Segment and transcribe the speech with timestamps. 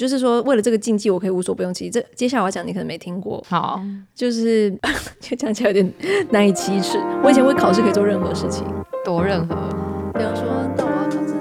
[0.00, 1.90] 就是说为了这个禁忌，我可以无所不用其极。
[1.90, 3.44] 这接下来我要讲，你可能没听过。
[3.46, 3.78] 好，
[4.14, 4.70] 就是
[5.20, 5.92] 就讲起来有点
[6.30, 6.96] 难以启齿。
[7.22, 8.64] 我以前为考试可以做任何事情，
[9.04, 9.54] 多任何。
[10.14, 11.34] 比方说，到我要考试。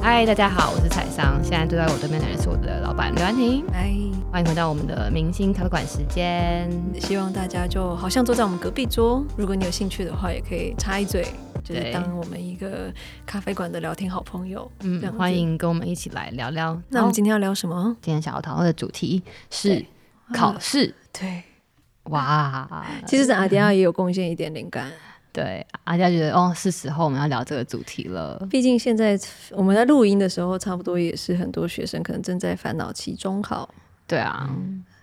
[0.00, 1.38] 嗨，大家好，我是彩桑。
[1.42, 3.62] 现在坐在我对面的人是我的老板刘安婷。
[3.70, 3.92] 嗨，
[4.32, 6.70] 欢迎回到我们的明星咖啡馆时间。
[6.98, 11.26] 希望大家就好像坐在我们隔壁桌，如果你有兴趣的话，也可以插一嘴。
[11.68, 12.90] 就是当我们一个
[13.26, 16.80] 咖啡馆的聊天好朋友，嗯，欢迎跟我们一起来聊聊。
[16.88, 17.94] 那我们今天要聊什么？
[18.00, 19.84] 今天想要讨论的主题是
[20.32, 20.94] 考试。
[21.12, 21.42] 对，
[22.04, 24.90] 哇，其实阿迪亚也有贡献一点灵感。
[25.30, 28.46] 对，阿迪亚觉得哦，是时候我们要聊这个主题了。
[28.50, 29.18] 毕竟现在
[29.50, 33.68] 我们在录音的时候，差不多也是很多学生可能正在烦恼期中考。
[34.06, 34.48] 对啊，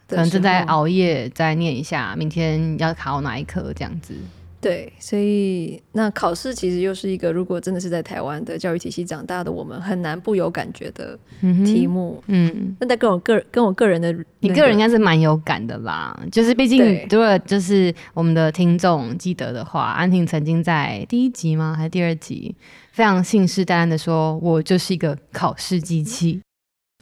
[0.08, 4.16] 可能正在熬夜再念一下，明天要考哪一科这样子。
[4.66, 11.16] 对，所以那考试其实又是一个，如果真的是在台湾的教育体系长大的我们，很难不有感觉的
[11.64, 12.20] 题目。
[12.26, 16.20] 嗯，那但跟我个人跟我个人的、那个，你个人应该是蛮有感的啦。
[16.32, 21.76] 就是毕竟，如果就是我们的听众记得的话，安婷曾经在第一集吗？
[21.77, 22.55] 还是第二集，
[22.91, 26.41] 非常信誓旦旦的说，我就是一个考试机器。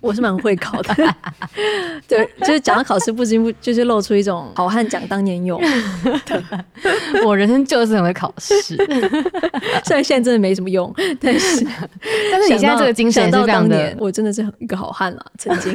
[0.03, 0.93] 我是蛮会考的，
[2.09, 5.57] 对，就是讲到考试，不禁不就是露出一种好汉讲当年勇。
[7.25, 8.75] 我人生就是很会考试，
[9.85, 11.65] 虽然现在真的没什么用，但是
[12.29, 15.25] 但是你现在这个精神是这样的，我真的是一个好汉了。
[15.37, 15.73] 曾经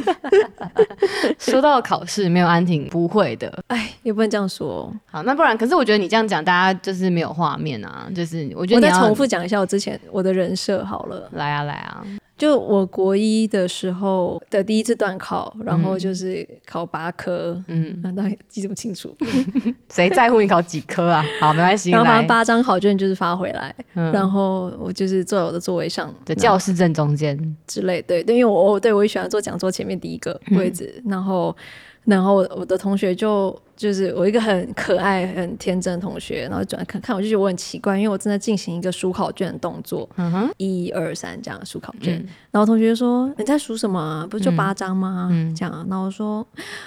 [1.39, 4.93] 说到考试，没有安婷不会的，哎，也不能这样说。
[5.09, 8.07] 好，那不然，可是我觉得你这样讲，大家就是没有画面啊。
[8.15, 12.03] 就是我觉得你我再重复讲一下我之前我的人设好了，来啊来啊。
[12.39, 19.15] 就我国一的时候的第一次段考，然后就是考八科，嗯，难道记这么清楚？
[19.93, 21.23] 谁在乎你考几科啊？
[21.41, 21.91] 好，没关系。
[21.91, 28.01] 然后把八张考卷就是发回来，嗯、然后我就是坐在我的座位上，的教室正中间之类。
[28.03, 31.55] 对，对，因为我我对我也喜欢坐讲桌前面第一个位置，嗯、然后。
[32.05, 43.99] 然后我的同学就就是我一个很可爱、很天真的同学，然后转来看看我，就觉得我很奇怪，因为我正在进行一个数考卷的动作，嗯哼，一二三这样数考卷，嗯、然后同学就说你在数什么？
[43.99, 44.27] 啊？
[44.29, 45.29] 不是就八张吗？
[45.31, 46.45] 嗯，这样，然后我说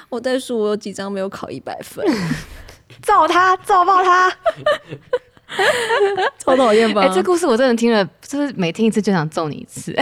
[0.09, 2.05] 我在数我有几张没有考一百分，
[3.03, 4.31] 揍他，揍爆他，
[6.39, 7.03] 超讨厌吧？
[7.07, 9.95] 哎、欸，这故事我真的听了，就是每听一次就想揍你一次。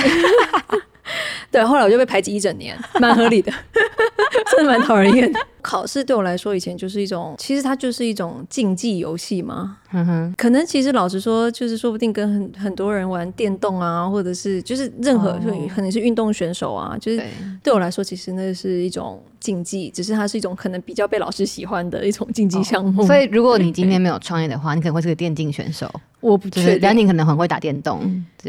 [1.51, 3.53] 对，后来我就被排挤一整年， 蛮合理的，
[4.51, 5.41] 真的蛮讨人厌的。
[5.63, 9.77] 考试对我来说，以前就是一种，其实它就是一种竞技游戏嘛。
[9.93, 17.23] 嗯哼，可能其实老实说，就是说不定跟很很多人玩电动啊，或者是就是任何，就可能是运动选手啊，就是
[17.63, 23.05] 对我来说，其实那是一种竞技，只是它是一种可能比较被老师喜欢的一种竞技项目。
[23.05, 25.93] 所以，如果你今天没有创业的话，你可能会是个电竞选手。
[26.21, 28.01] 我不确定，梁宁可能很会打电动，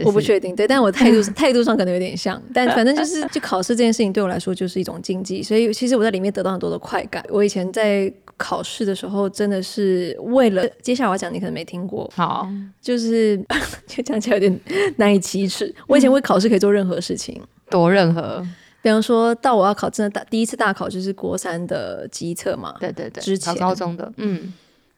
[0.04, 0.56] 我不确定。
[0.56, 7.24] 对，但我态度 态度上可能有点像，但反正就是，就考试这件事情对我来说就是一种竞技，所以其实我在里面得到很多的快感。
[7.30, 12.12] 我以前在考试的时候，真的是为了接下来我要讲，你可能没听过。
[12.14, 12.48] 好，
[12.82, 13.38] 就是
[13.88, 14.60] 就讲起来有点
[14.98, 15.74] 难以启齿。
[15.88, 18.46] 我以前为考试可以做任何事情，多任何。
[18.82, 22.76] 比方说到我要考真的大第一次大考，就是国三的机测嘛。
[22.80, 24.52] 对对对，之前高中的，嗯。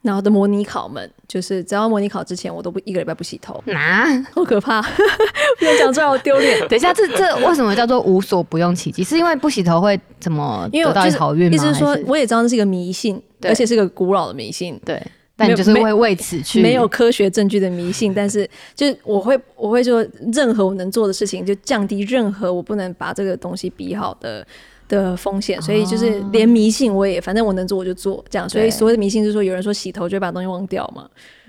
[0.04, 4.82] 然后的模拟考们，就是只要模拟考之前，我都不一个礼拜不洗头，啊，好可怕！
[5.58, 6.60] 不要讲出来，好丢脸。
[6.68, 9.02] 等一下，这这为什么叫做无所不用其极？
[9.02, 11.56] 是因为不洗头会怎么得到好运吗？
[11.56, 14.78] 意思是说，我也知道这是一个迷信，而且是个古老的迷信。
[14.84, 15.02] 对，
[15.38, 24.46] 但你就是会为此去没有科学证据的迷信，但是就是我会我会说，任何我能做的事情，就降低任何我不能把这个东西比好的。
[24.88, 28.50] 的风险，所以就是连迷信我也，反正我能做我就做，这样。
[28.50, 31.08] 所以所谓的迷信就是说，有人说洗头就会把东西忘掉嘛，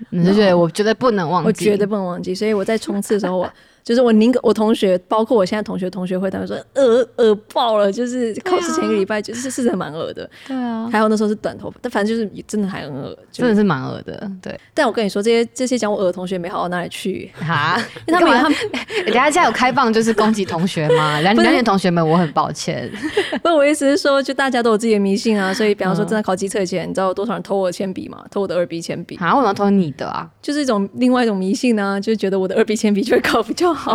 [0.09, 2.33] 你就觉得我绝对不能忘记，我绝对不能忘记。
[2.33, 3.49] 所以我在冲刺的时候我。
[3.85, 10.27] 就是我宁可我同学，包括我现在同学同学会，他们说恶恶爆了，就是考试前一个礼拜，就是是蛮恶的。
[10.47, 14.27] 对啊，还有那时候是短头发，但反正就是真的还很恶，真的是蛮恶的。
[14.41, 18.57] 对，但我跟你说，这些这些讲我恶的同学没好到哪里去哈， 因为他们他们，
[19.05, 21.21] 人家现在有开放就是攻击同学吗？
[21.21, 22.91] 两两年同学们，我很抱歉。
[23.43, 28.25] 不，我意思是说，就大家都有自己的迷信啊，所以比方说，正在考机测前，你知道有多少人偷我的铅笔吗？
[28.31, 29.35] 偷我的二 B 铅笔啊？
[29.35, 30.27] 为什么偷你的啊？
[30.41, 33.74] 就是一种另外一种迷信呢，就是觉得我的二 B 铅笔就会考比较好。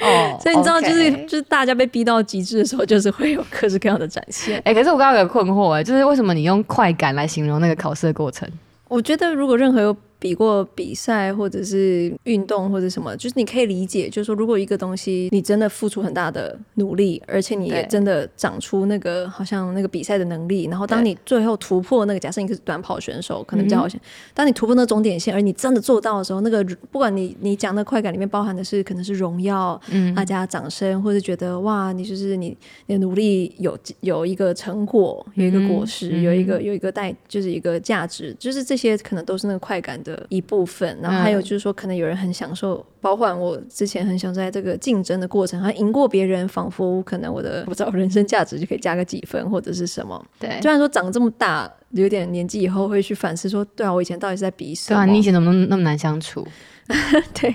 [0.00, 1.24] 哦， 所以你知道，就是 okay.
[1.24, 4.58] 就是大家被逼到极致的时候，就是会有各式各样的展现。
[4.58, 8.48] 哎、欸，可是我刚刚有个困惑，哎，就是为什么你用快感来形容那个考试的过程？
[8.88, 24.00] 我觉得，如果任何有比过比赛或者是运动或者什么，就是你可以理解，就是说如果一个东西你真的付出很大的努力，而且你也真的长出那个好像那个比赛的能力，然后当你最后突破那个，假设你是短跑选手，可能比较好像，
[24.34, 32.56] 当你突破那个终点线，而你真的做到的时候，那个不管你你讲的快感里面包含的是可能是荣耀，嗯，大家掌声，或者觉得哇，你就是你
[32.86, 40.98] 你的努力有有一个成果，有一个果实，嗯、有一个有一个带，就是一个价值，就是这些可能都是那个快感的一部分。
[41.02, 50.24] 然后还有就是说，可能有人很享受，包括我之前很想在这个竞争的过程，还赢过别人，仿佛可能我的 不知道人生价值就可以加个几分或者是什么。
[50.38, 54.98] 对，虽然说长这么大，有点年纪以后会去反思说，对啊，我以前到底是在比什么？
[54.98, 56.46] 对啊，你以前怎么那么难相处？
[57.38, 57.54] 对，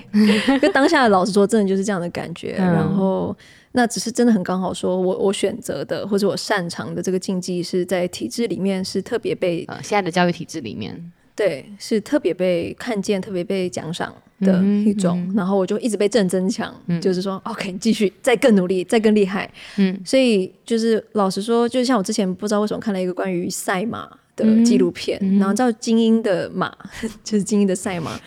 [0.60, 2.54] 就当下的老实说，真的就是这样的感觉。
[2.56, 3.36] 嗯、然后，
[3.72, 15.18] 那只是真的很刚好，说我我选择的或者我擅长的这个竞技是在体制里面是特别被、呃、现在的教育体制里面，对，是特别被看见、特别被奖赏的一种。
[15.20, 19.50] 嗯嗯、然后我就一直被正增强，嗯、就是说，OK，继续再更努力，再更厉害。
[19.76, 26.72] 嗯，所以就是老实说，就像我之前不知道为什么看了一个关于赛马的纪录片，然后叫《精英的马》，
[27.24, 28.20] 就是精英的赛马。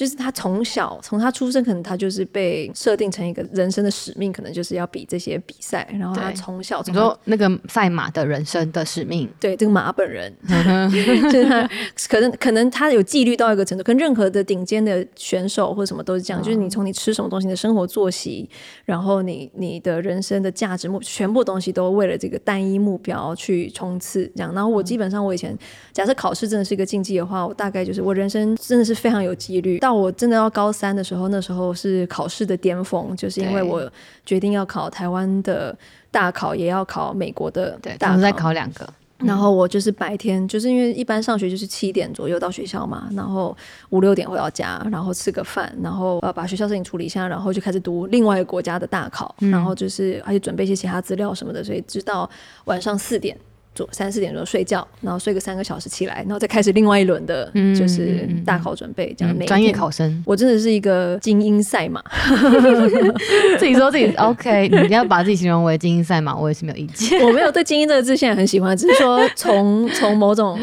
[0.00, 5.86] 就是他从小从他出生，可能他就是被设定成一个人生的使命，可能就是要比这些比赛。
[5.92, 10.34] 然后他从小从，你说那个赛马的人生的使命，对这个马本人，
[11.30, 11.68] 就是他
[12.08, 16.40] 可能可能他有纪律到一个程度，跟任何的顶尖的选手或者什么都是这样。
[16.40, 18.48] 哦、就是你从你吃什么东西，你的生活作息，
[18.86, 24.24] 然后你你的人生的价值目，全部东西都为了这个单一目标去冲刺。
[24.34, 25.54] 这样，然后我基本上我以前
[25.92, 29.78] 假设考试真的是一个竞技的话，我大概就是我人生真的是非常有纪律。
[29.80, 33.90] 到我真的要高三的时候，那时候是考试的巅峰，就是因为我
[34.24, 35.76] 决定要考台湾的
[36.10, 38.88] 大考，也要考美国的大考，再考两个。
[39.18, 43.54] 然后我就是白天，就是因为一般上学就是七点左右到学校嘛，然后
[43.90, 52.28] 五六点回到家，然后吃个饭，然后呃把学校事情处理一下，然后就开始读另外一个国家的大考，嗯、然后就是而且准备一些其他资料什么的，所以直到
[52.64, 53.36] 晚上四点。
[53.92, 59.14] 三四点钟睡觉，然后睡个三个小时起来，然后再开始另外一轮的，就是大考准备。
[59.18, 62.02] 这样，专业考生，我真的是一个精英赛马。
[63.58, 67.20] 自己说自己 OK， 你要把自己形容为精英赛马，我也是没有意见。
[67.20, 70.58] 我没有对“精英”这个字现在很喜欢，只是说从从某种。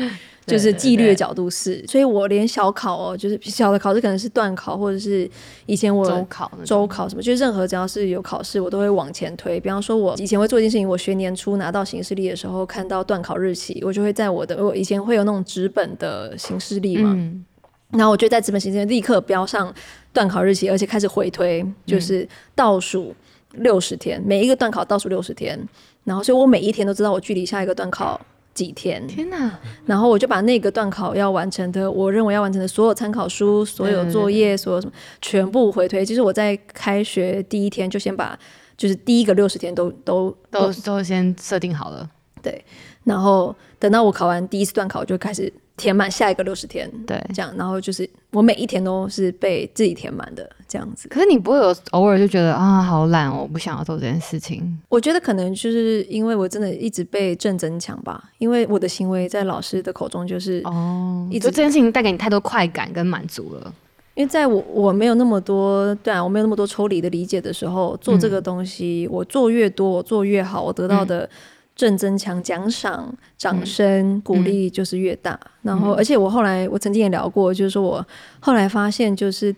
[0.47, 5.29] 就是纪律的角度是，对对对，所以我连小考哦，就是小的考试可能是段考，或者是
[5.65, 9.59] 以前我周考、周考什么，就是任何只要是有考试，我都会往前推。
[9.59, 17.43] 比方说，我以前会做一件事情，我学年初拿到行事历的时候，看到段考日期，我就会在我的我以前会有那种纸本的行事历嘛，嗯、
[17.91, 19.73] 然后我就在纸本行事历立刻标上
[20.13, 23.13] 段考日期，而且开始回推，就是倒数
[23.55, 25.59] 六十天，每一个段考倒数六十天，
[26.05, 28.21] 然后所以我每一天都知道我距离下一个段考。
[28.57, 29.05] 几天？
[29.07, 29.59] 天哪！
[29.85, 36.03] 然后我就把那个段考要完成的，我认为要完成的所有参考书、所有作业、所有什么，全部回推。
[36.03, 38.37] 其实我在开学第一天就先把，
[38.75, 42.09] 就是第一个六十天都都都都先设定好了。
[42.41, 42.65] 对，
[43.03, 45.53] 然后等到我考完第一次段考，就开始。
[45.77, 51.07] 填满下一个六十天，对，这样，然后就是我每一天都是被自己填满的这样子。
[51.07, 54.77] 可是你不会有偶尔就觉得啊，好懒哦，我不想要做这件事情。
[54.89, 63.73] 我觉得可能就是因为我真的一直被正增强吧，因为我的行为在老师的口中就是哦，一直这件事情带给你太多快感跟满足了。
[64.15, 71.21] 因为在我我没有那么多对啊，我没有那么多抽离的理解的时候，做这个东西，嗯、我做越多，我做越好，我得到的。
[71.21, 71.29] 嗯
[71.77, 75.39] 正增强、奖赏、掌声、嗯、鼓励就是越大。
[75.43, 78.03] 嗯、然后，而且我后来我曾经也聊过，就是说我
[78.39, 79.55] 后来发现，就是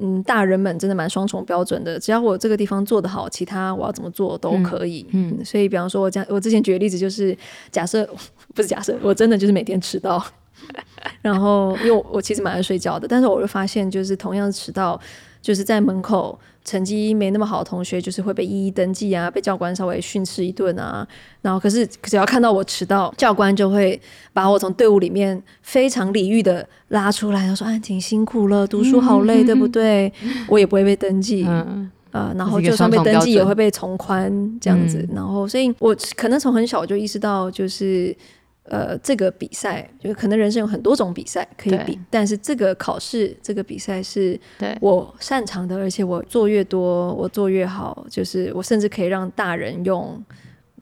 [0.00, 1.98] 嗯，大人们真的蛮双重标准的。
[1.98, 5.06] 只要我这个地方做得好，其他我要怎么做都可以。
[5.12, 7.36] 嗯，嗯，所以比方说，我讲我之前举的例子就是，
[7.70, 8.08] 假 设
[8.54, 10.24] 不是假设，我真的就是每天迟到。
[11.20, 14.98] 然后，因为我，我其实蛮爱睡觉的，但是我会发现，就是同样迟到。
[15.44, 21.06] 就是在门口成绩没那么好的同学，就是会被一一登记啊，被教官稍微训斥一顿啊。
[21.42, 24.00] 然后可是只要看到我迟到，教官就会
[24.32, 30.10] 把我从队伍里面非常礼遇的拉出来，他说：“安婷辛苦了，读书好累，对不对？”
[30.48, 35.06] 我也不会被登记，嗯、呃，然后就算被登记也会被从宽这样子。
[35.14, 38.16] 然后所以我可能从很小就意识到，就是。
[38.64, 44.40] 呃，这个比赛就是可能人生有很多种比赛可以比，但是这个考试这个比赛是
[44.80, 50.18] 我擅长的，而且我做越多，我做越好，就是我甚至可以让大人用，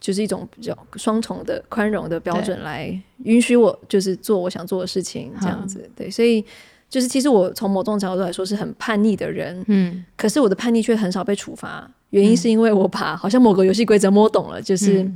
[0.00, 5.80] 就是一种比较双重的宽容的标准来允许我，就是做我想做的事情，这样子。
[5.96, 6.44] 对，对，所以
[6.88, 15.10] 就是其实我从某种角度来说是很叛逆的人，嗯，可是我的叛逆却很少被处罚，原因是因为我把好像某个游戏规则摸懂了，就是。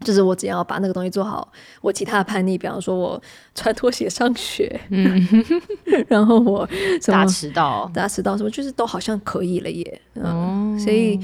[0.00, 1.50] 嗯就是我只要把那个东西做好，
[1.80, 3.20] 我其他的叛逆，比方说我
[3.54, 5.26] 穿拖鞋上学，嗯，
[6.06, 6.66] 然后我
[7.00, 10.00] 什么大迟到，大迟到什么，就是都好像可以了耶。
[10.14, 11.18] 嗯，哦、所以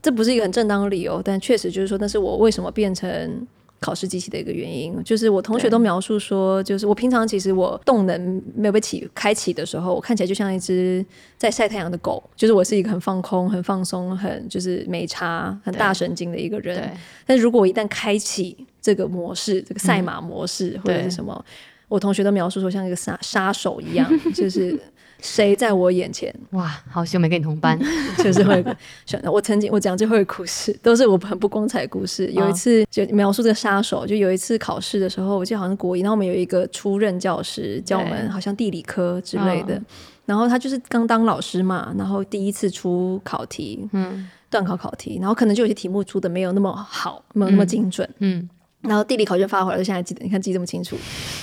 [0.00, 3.46] 这不是一个很正当的理由，但确实就是说，那是我为什么变成。
[3.82, 11.04] 考试机器的一个原因，就是我同学都描述说，就是我平常其实我动能没有被启开启的时候，我看起来就像一只
[11.36, 16.88] 在晒太阳的狗，就是我是一个很放空、很放松、很就是没差、很大神经的一个人。
[17.26, 21.44] 但是如果我一旦开启这个模式，这个赛马模式、嗯、或者是什么，
[21.88, 24.78] 我同学都描述说像一个杀杀手一样，就是。
[25.22, 26.34] 谁在我眼前？
[26.50, 27.78] 哇，好久没跟你同班，
[28.18, 28.62] 就是会
[29.06, 32.26] 选 我曾经我讲最后一个故事，都是我很不光彩的故事。
[32.32, 39.80] 有一次就描述这个杀手，就有一次考试的时候，我记得好像国一，然后我们有一个初任教师教我们好像地理科之类的，
[40.26, 48.40] 然后他就是刚当老师嘛，然后第一次出考题，嗯，段考考题，然后可能就有些题目出的没有那么好，没有那么精准，嗯，
[48.82, 50.96] 嗯，然后地理考卷发回来，就现在记得，你看记这么清楚，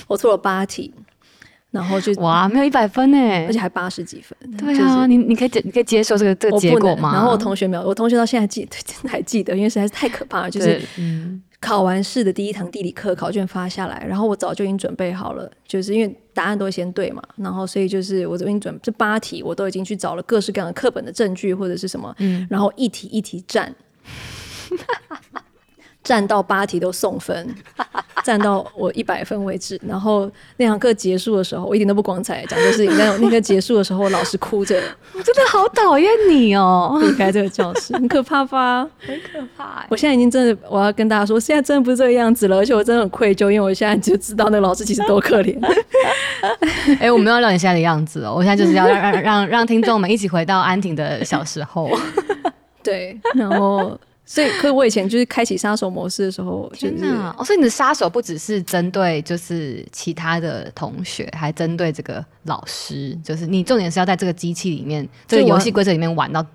[0.06, 0.92] 我错了八题。
[1.70, 4.36] 然后就哇，没有一百分呢，而且还八十几分。
[4.56, 7.12] 对啊，你你可以接你可以接受这个这个结果吗？
[7.12, 10.50] 然后我同学没有，我同学到现在记真的还记得，因为实在是太可怕了。
[10.50, 10.80] 就是
[11.60, 23.72] 考完试的第一堂地理课考卷发下来，然后我早就已经准备好了，就是因为答案都会先对嘛，然后所以就是我已经准这八题我都已经去找了各式各样的课本的证据或者是什么，嗯，然后一题一题占。
[26.10, 27.54] 站到八题都送分，
[28.24, 29.80] 站到我一百分为止。
[29.86, 34.74] 然后那堂课结束的时候，我一点都不光彩讲，就是那那个结束的时候，老师哭着，
[35.12, 38.84] 我 真的好讨厌你哦， 离开这个教室，很可怕吧？
[38.98, 39.86] 很可怕。
[39.88, 45.56] 我现在已经真的，我要跟大家说，现在真的不是这个样子了，而且我真的很愧疚，因为我现在就知道那个老师其实多可怜。
[46.98, 51.88] 哎、欸，我没有让你现在的样子哦，我现在就是要让让让让听众们一起回到安婷的小时候。
[52.82, 53.96] 对，然后。
[54.32, 57.04] 所以，可是我以前就是开启杀手模式的时候，就是
[57.36, 66.46] 哦，所以你的杀手不只是针对就是其他的同学，还针对这个老师，就是你重点是要在这个机器里面，这个游戏规则里面玩到，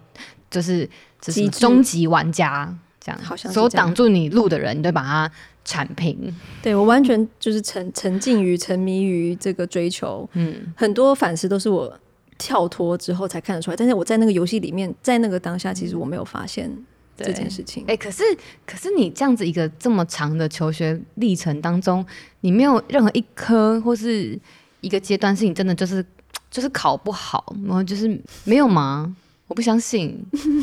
[0.50, 0.90] 就是
[1.20, 5.30] 就是终极玩家这样，好像所有挡住你路的人，你都把它
[5.66, 6.34] 铲平。
[6.64, 11.94] 对，我完全就是沉沉浸于沉迷于这个追求，嗯，很多反思都是我
[12.38, 16.72] 跳脱之后才看得出来，但是我在那个游戏里面，在那个当下，其实我没有发现。
[17.18, 18.24] 这件事情，哎、欸，可是
[18.66, 22.06] 可是你这样子一个这么长的求学历程当中，
[22.42, 24.38] 你没有任何一科或是
[24.82, 26.06] 一个阶段是你真的就是
[26.52, 29.16] 就是考不好，然后就是没有吗？
[29.48, 30.18] 我不相信，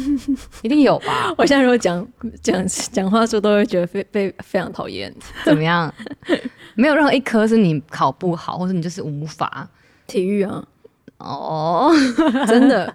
[0.63, 1.33] 一定有吧？
[1.39, 2.07] 我现在如果讲
[2.43, 5.15] 讲讲话的时候，都会觉得非被非常讨厌。
[5.45, 5.93] 怎么样？
[6.75, 9.69] 没有任何一科是你考不好，或者你就是无法
[10.07, 10.65] 体育啊？
[11.19, 11.93] 哦，
[12.49, 12.93] 真的。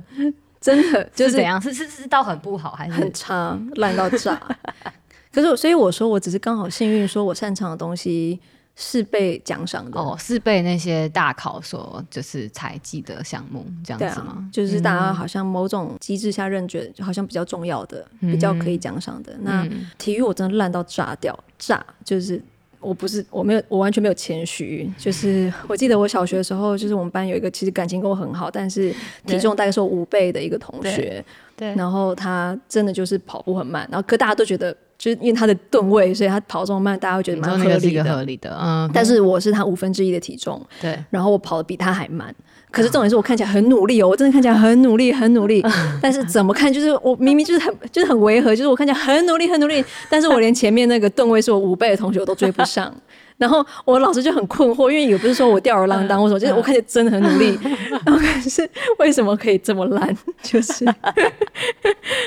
[0.68, 1.62] 真的就是，是怎样？
[1.62, 4.38] 是是是到很不好，还是很差，烂到炸？
[5.32, 8.40] 可是，所以我说，我只是刚好幸运，说我擅长的东西
[8.76, 10.00] 是被奖赏的。
[10.00, 14.36] 哦，是被那些大考所就是采集的项目这样子吗？
[14.38, 19.34] 啊、就是大家好像某种机制下认觉，好像比较重要的，嗯、比较可以奖赏的。
[19.42, 19.66] 那
[19.98, 22.42] 体育我真的烂到炸掉，炸就是。
[22.80, 24.90] 我不是，我没有，我完全没有谦虚。
[24.98, 28.94] 就是我记得我小学的时候，就是我们班有一个其实感情跟我很好，但是
[29.26, 31.24] 体重大概是我五倍的一个同学。
[31.56, 31.74] 对。
[31.76, 38.04] 然后他真的就是跑步很慢，然后可大家都觉得，就是因为他的吨位，所以他跑这么慢，大家会觉得蛮合理的。
[38.04, 38.56] 合理的。
[38.62, 38.90] 嗯。
[38.94, 40.64] 但是我是他五分之一的体重。
[40.80, 40.98] 对。
[41.10, 42.34] 然后我跑的比他还慢。
[42.70, 45.64] 可是重点是我看起来很努力哦，我真的看起来很努力，很努力。
[46.02, 52.94] 但是怎么看就是我明明就是很就是很违和，就是我看起来很努力很努力，但是我连前面那个吨位是我五倍的同学我都追不上。
[53.38, 57.58] 然后我老师就很困惑，因为也不是说我吊儿郎当，我说就是我看起来真的很努力，
[58.04, 60.18] 然后可是为什么可以这么烂？
[60.42, 60.84] 就是，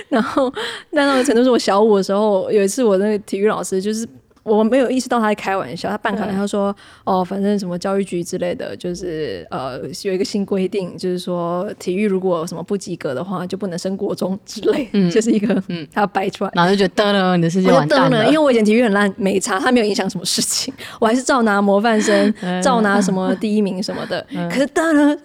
[0.08, 0.52] 然后
[0.90, 4.08] 那那个程度是我小五的时候，有一次我那个体育老师就是。
[4.42, 15.86] 我没有意识到他在开玩笑，他半开玩笑说：“哦，反正什么教育局之类的，就是呃有一个新规定，就是说体育如果什么不及格的话，就不能升国中之类，嗯、 就是一个嗯。
[15.92, 18.24] 他摆出来，然后就觉得得了，你的世界完蛋了。
[18.26, 24.24] 因为我以前体育很烂，没差，他没有影响什么事情， 我还是照拿模范生， 照拿什么第一名什么的。
[24.50, 25.16] 可是得了，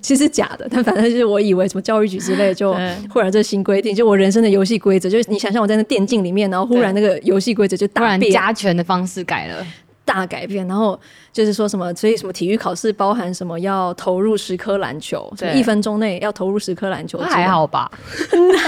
[0.00, 2.74] 其实假的，但反正就是我以为什么教育局之类，就
[3.10, 8.32] 忽然这新规定，就我人生的游戏规则，就是你想象我在那电竞里面，然后忽然那个游戏规则就大变。
[8.48, 9.66] 加权的方式改了，
[10.06, 10.66] 大改变。
[10.66, 10.98] 然后
[11.32, 17.90] 就是说什么，所以什么体育考试包含什么要投入十颗篮球，一分钟内要投入十颗篮球，还好吧？
[18.30, 18.58] 很难，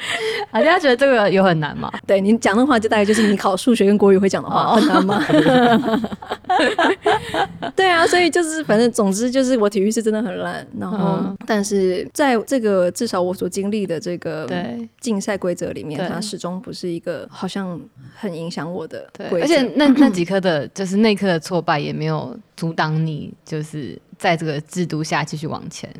[0.52, 1.90] 大家觉得这个有很难吗？
[2.06, 5.24] 对，你讲的话就大概就是你考数学跟国语会讲的话，哦、很难吗？
[7.76, 14.48] 对啊，所以就是反正总之就是我体育是真的很烂，然后、嗯、但是在这个至少我所经历的这个
[15.00, 17.80] 竞赛规则里面，它始终不是一个好像
[18.14, 19.40] 很影响我的规则。
[19.40, 25.90] 而且那那几科的 就是那科的挫败也没有阻挡你，就是在这个制度下继续往前，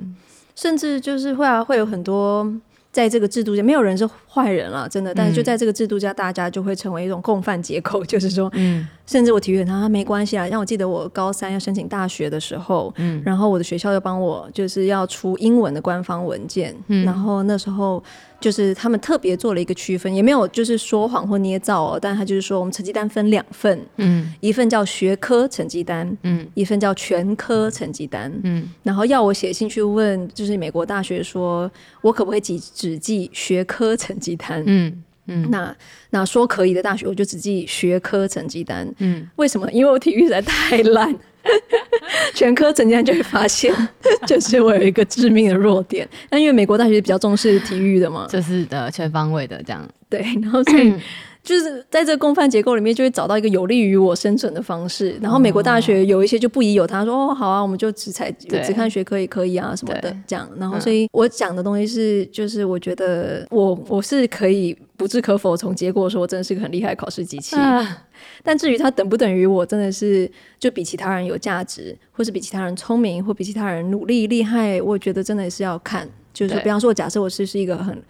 [0.55, 2.47] 甚至就是会啊会有很多。
[2.93, 5.13] 在这个制度下，没有人是坏人了，真的。
[5.13, 10.47] 但是就在这个制度下，大家就会成为一种共犯结构， 就是说，嗯，甚至我体育他没关系啊。
[10.47, 18.03] 让我记得我高三要申请大学的时候，嗯，然后我的学校又帮我就是要出英文的官方文件，嗯，然后那时候。
[18.41, 31.71] 就是他们特别做了一个区分，也没有就是说谎或捏造哦，但他就是说我们成绩单分两份，嗯，一份叫学科成绩单，嗯，一份叫全科成绩单，嗯，然后要我写信去问，就是美国大学说
[32.01, 35.75] 我可不可以只只记学科成绩单，嗯嗯，那
[36.11, 39.71] 那说可以的大学我就只记学科成绩单，嗯，为什么？
[39.73, 41.13] 因为我体育实在太烂。
[42.35, 43.75] 全科成绩单就会发现，
[44.29, 46.07] 就是我有一个致命的弱点。
[46.31, 49.89] 那因为美国大学比较重视体育的嘛，就是的全方位的这样。
[50.11, 50.93] 对，然后所以
[51.43, 55.19] 就是在这个共犯结构里面，就会找到一个有利于我生存的方式。
[55.23, 60.49] 然后美国大学有一些就不宜有他，说哦好啊，我们就只采只看学科也可以啊什么的这样。
[60.59, 67.57] 然后所以我讲的东西是，就是我觉得我我是可以不置可否从结果说，我真的是个很厉害的考试机器。
[67.57, 68.05] 啊
[68.43, 76.07] 但至于他等不等于我，真的是就比其他人有价值，或是比其他人聪明，或比其他人努力厉害，我觉得真的是要看。
[76.33, 78.01] 就是比方说，我假设我是是一个很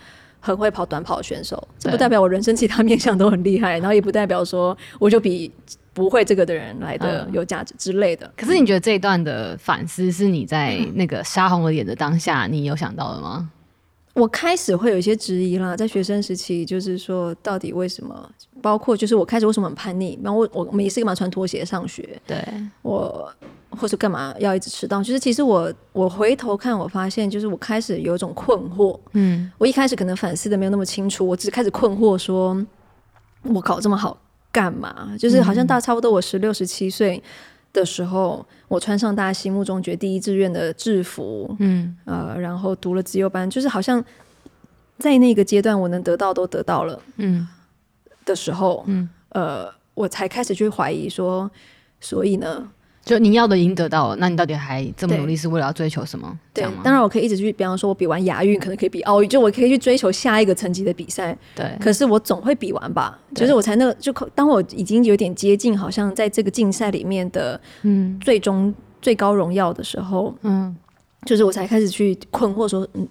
[0.41, 5.53] 很会跑短跑的选手，这不代表我人生其他面向都很厉害， 然后也不代表说我就比
[5.93, 8.27] 不会这个的人来的有价值之类的。
[8.27, 8.33] 嗯。
[8.37, 13.51] 可是你觉得这一段的反思是你在那个杀红了眼的当下，你有想到的吗？
[14.12, 18.29] 我开始会有一些质疑啦，在学生时期，就是说到底为什么？
[18.61, 20.19] 包括就是我开始为什么很叛逆？
[20.23, 22.21] 然后我我每次干嘛穿拖鞋上学？
[22.26, 22.45] 对，
[22.83, 23.33] 我
[23.71, 25.02] 或是干嘛要一直迟到？
[25.02, 28.99] 就是其实我我回头看，我发现就是我开始有一种困惑。
[29.12, 32.67] 嗯，我一开始可能反思的没有那么清楚，我只开始困惑说，
[33.45, 35.17] 我考这么好干嘛？
[35.19, 37.23] 就是好像大差不多我十六十七岁。
[37.73, 44.05] 的时候，我穿上大家心目中觉得第一志愿的制服，嗯，呃，然后读了资优班，就是好像
[44.99, 47.47] 在那个阶段，我能得到都得到了，嗯，
[48.25, 51.50] 的时候，嗯，呃，我才开始去怀疑说，
[52.00, 52.71] 所以呢？
[53.02, 56.38] 就你要的已经得到了，那你到底还这么努力是为了要追求什么？
[56.52, 61.37] 对，当然我可以一直去，比方说我比完亚运，可能可以比奥运，就我可以去追求下一个层级的比赛。
[61.57, 70.76] 对，可是我总会比完吧，就是我才那个，就当我已经有点接近，好像在这个竞赛里面的嗯最终最高荣耀的时候，嗯，
[71.25, 73.08] 就是我才开始去困惑说，嗯，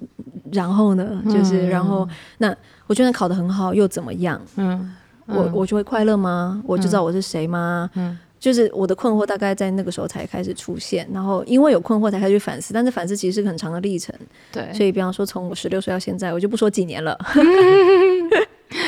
[0.52, 4.40] 然后呢，就是然后那我觉得考得很好又怎么样？
[4.56, 6.62] 嗯，我我就会快乐吗？
[6.66, 7.90] 我就知道我是谁吗？
[7.96, 8.18] 嗯。
[8.40, 14.16] 就是我的困惑大概在那个时候才开始出现，然后因为有困惑才开始反思，但是反思其实是很长的历程。
[14.52, 17.18] 对，所以比方说从我十六岁到现在，我就不说几年了。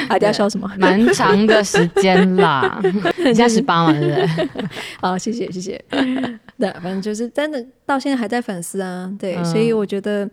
[0.07, 0.71] 还在笑什么？
[0.77, 4.49] 蛮长的时间啦，你 现在十八嘛，对不对？
[5.01, 5.83] 好，谢谢谢谢。
[5.89, 9.11] 对，反正就是真的到现在还在反思啊。
[9.19, 10.29] 对，嗯、所以我觉得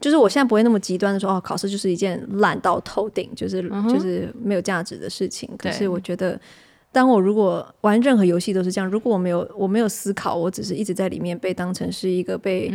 [0.00, 5.50] 就是我现在不会那么极端的说哦，考试就是一件烂到透顶，就是、嗯、就是没有价值的事情。
[5.58, 6.38] 可是我觉得。
[6.92, 12.72] 当我如果玩任何游戏都是这样，如果我没有我没有思考，我只是一直在里面被当成是一个被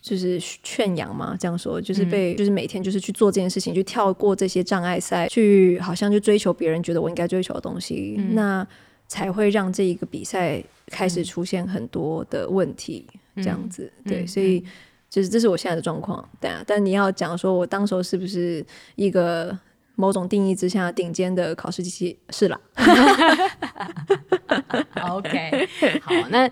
[0.00, 8.66] 就是劝养嘛，这样说就是被就是每天就是去做这件事情，去跳过这些障碍赛，去好像去追求别人觉得我应该追求的东西，嗯、那
[9.08, 13.04] 才会让这一个比赛开始出现很多的问题，
[13.36, 14.62] 这样子、嗯、对，所以
[15.10, 19.58] 就是这是我现在的状况，对啊，但你要讲说我当时候是不是一个。
[19.96, 22.60] 某种定义之下，顶尖的考试机器是啦。
[25.08, 25.68] OK，
[26.02, 26.50] 好，那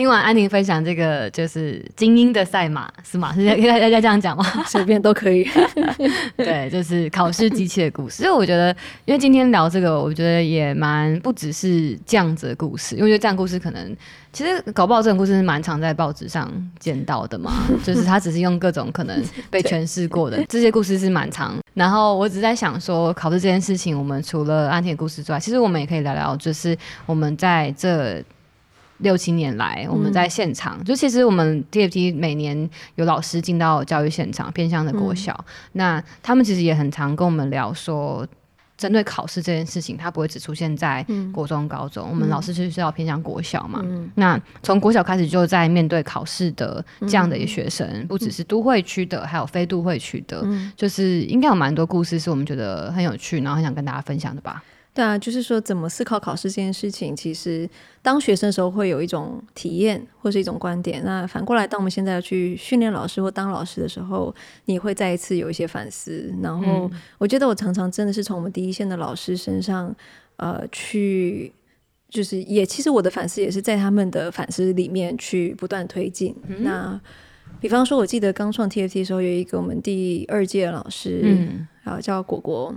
[0.00, 3.32] 听完安宁分享这个，就是精英的赛马是吗？
[3.36, 4.42] 是要要要这样讲吗？
[4.66, 5.46] 随便都可以。
[6.38, 8.22] 对，就是考试机器的故事。
[8.22, 13.94] 所以我觉得，因为今天聊这个，我觉得也蛮不只是这样子的故事，因为我觉得这样故事可能。
[14.32, 17.52] 其实搞不好这种故事是蛮常在报纸上见到的嘛，
[17.84, 21.58] 就是他只是用各种可能被诠释过的这些故事是蛮常。
[21.74, 28.24] 然后我只在想说，考试这件事情，我们除了安婷的故事之外，其实我们也可以聊聊，就是我们在这
[29.00, 38.26] 六七年来，我们在现场，嗯、就其实我们 TFT 每年有老师进到教育现场，偏向的国小，嗯、那他们其实也很常跟我们聊说。
[38.76, 42.06] 针对考试这件事情，它不会只出现在国中、高中。
[42.06, 43.82] 嗯、我们老师就是要偏向国小嘛。
[43.84, 54.64] 嗯、那从国小开始就在面对考试的这样的学生，嗯、不只是都会区的，还有非都会区的，嗯、就是应该有蛮多故事是我们觉得很有趣，然后很想跟大家分享的吧。
[54.92, 57.68] 对啊，就是说怎么思考考试这件事情，其实
[58.02, 61.00] 当学生的时候会有一种体验或是一种观点。
[61.04, 66.34] 那反过来，当我们现在要去训练老师或当老师的时候，你会再一次有一些反思。
[66.42, 69.94] 然后，我觉得我常常真的是从我们第一线的老师身上，
[70.36, 71.52] 呃，去
[72.08, 76.34] 就是也其实我的反思也是在他们的反思里面去不断推进。
[76.48, 77.00] 嗯、那
[77.60, 82.74] 比方说，我记得刚创 TFT 的时候，有一个我们第二届老师，嗯，然后叫果果。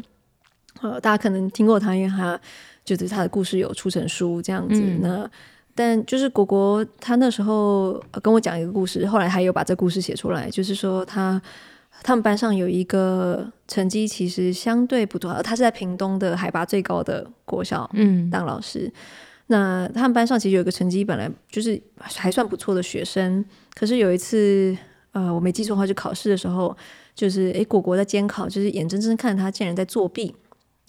[0.84, 2.39] 呃，大家可能听过他，因为他
[2.86, 4.80] 就是他的故事有出成书这样子。
[4.80, 5.32] 嗯、那
[5.74, 11.41] 但就是果果他那时候跟我讲一个故事，后来还有把这故事写出来，就是说他
[12.04, 18.82] 他们班上有一个成绩其实相对不错，他是在屏东的海拔最高的国小嗯当老师。
[18.86, 18.91] 嗯、
[19.48, 23.43] 那他们班上其实有一个成绩本来就是还算不错的学生，
[23.74, 24.76] 可是有一次
[25.13, 26.76] 呃我没记错的话，就考试的时候，
[27.15, 30.36] 就是诶果果在监考，就是眼睁睁看他竟然在作弊。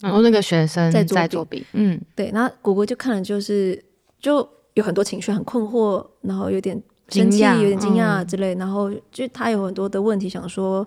[0.01, 3.81] 然后那个学生在作弊，作弊嗯，对，那果果就看了，就是
[4.19, 6.79] 就有很多情绪，很困惑，然后有点
[7.09, 10.85] 生气，有点惊讶之类，嗯、然后就他有很多的问题，想说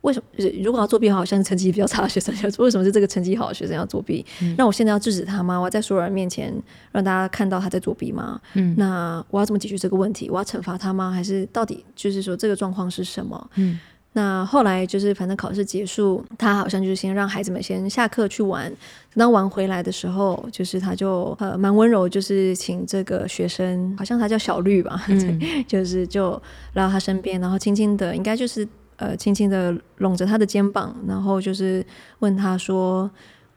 [0.00, 0.26] 为什么
[0.62, 4.26] 如果要作弊的话，好像成绩比较差的学生要为什么是这个成绩好的学生要作弊？
[4.42, 5.58] 嗯、那我现在要制止他吗？
[5.58, 6.52] 我要在所有人面前
[6.90, 8.40] 让大家看到他在作弊吗？
[8.54, 10.28] 嗯，那我要怎么解决这个问题？
[10.28, 11.10] 我要惩罚他吗？
[11.10, 13.50] 还是到底就是说这个状况是什么？
[13.54, 13.78] 嗯。
[14.12, 18.68] 那后来就是，反正考试结束，他好像就是先让孩子们先下课去玩。
[19.14, 26.32] 等到玩回来的时候，就是他就呃蛮温柔，就是请这个学生，好像他叫小绿吧， 嗯、就是就
[26.74, 31.84] 来到他身边，然后轻轻的，应该就是呃轻轻的拢着他的肩膀，然后就是
[32.18, 33.08] 问他说：“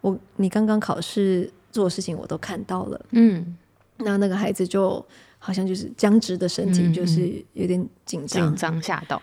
[0.02, 3.58] 我你刚刚考试做的事情我都看到了。”嗯，
[3.98, 5.04] 那那个孩子就
[5.40, 9.20] 好像就是僵直的身体，就是有点紧张，紧张吓到。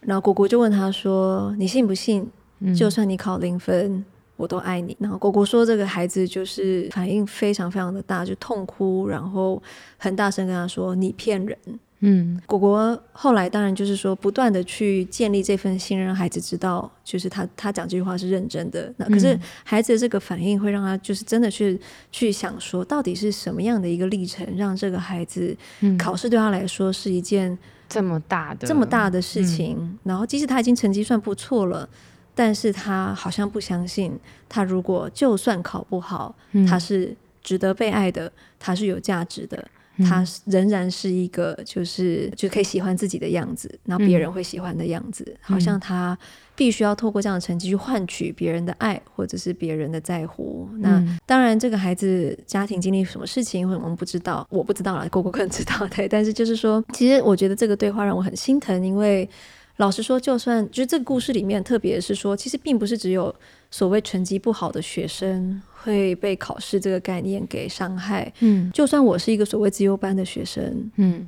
[0.00, 2.26] 然后果果就问他说：“你信不信？
[2.74, 4.04] 就算你考零分，嗯、
[4.36, 9.62] 我都爱你。”然后果果说：“这个孩子就是反应非常非常的大，就痛哭，然后
[9.98, 11.56] 很大声跟他说：‘你骗人。’
[12.02, 18.90] 嗯，果果后来当然就是说，不断的去建立这份信任，让孩子知道，就是他他讲这句话是认真的。
[18.96, 21.78] 那可是孩子的这个反应会让他就是真的去
[22.10, 25.54] 去想说，到底是什么样的一个历程，让这个孩子
[25.98, 27.58] 考试对他来说是一件。”
[27.90, 31.86] 这么大的这么大的事情，嗯、然后即使他已经成绩算不错了，
[32.34, 39.68] 但是他好像不相信，他如果就算考不好，嗯、他是值得被爱的，他是有价值的。
[40.04, 46.16] 他仍然是一个，就是就可以喜欢自己的样子，然后别人会喜欢的样子，嗯、好像他
[46.54, 50.68] 必须要透过这样的成绩去换取别人的爱，或者是别人的在乎。
[50.74, 56.08] 嗯、那当然，这个孩子家庭经历什么事情，我们不知道，我不知道啦， 果果可能知道， 对。
[56.08, 59.28] 但是就是说，其实我觉得这个对话让我很心疼，因为
[59.76, 63.34] 老实说，就算就是这个故事里面，特别是说，其实并不是只有
[63.70, 65.62] 所谓成绩不好的学生。
[65.82, 68.32] 会被考试这个概念给伤害。
[68.40, 71.26] 嗯，就算我是一个所谓资优班的学生，嗯，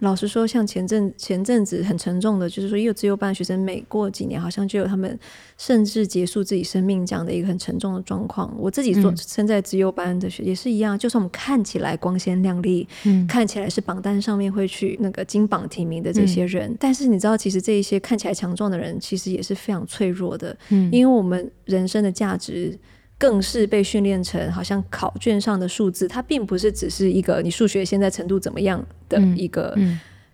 [0.00, 5.18] 老实说，像前阵前阵子很沉重的，就是说，也有资优班的学生，每过几年好像就有他们
[5.58, 8.50] 甚至结束自己生命这样的一个很沉重的状况。
[8.58, 22.78] 我自己做身在资优班的学也是一样，就算我们看起来光鲜亮丽，嗯，看起来是榜单上面会去那个金榜题名的这些人，嗯，但是你知道，其实这一些看起来强壮的人，其实也是非常脆弱的，嗯，因为我们人生的价值。
[23.20, 29.76] 更是被训练成好像考卷上的数字，它并不是只是一个你数学现在程度怎么样的一个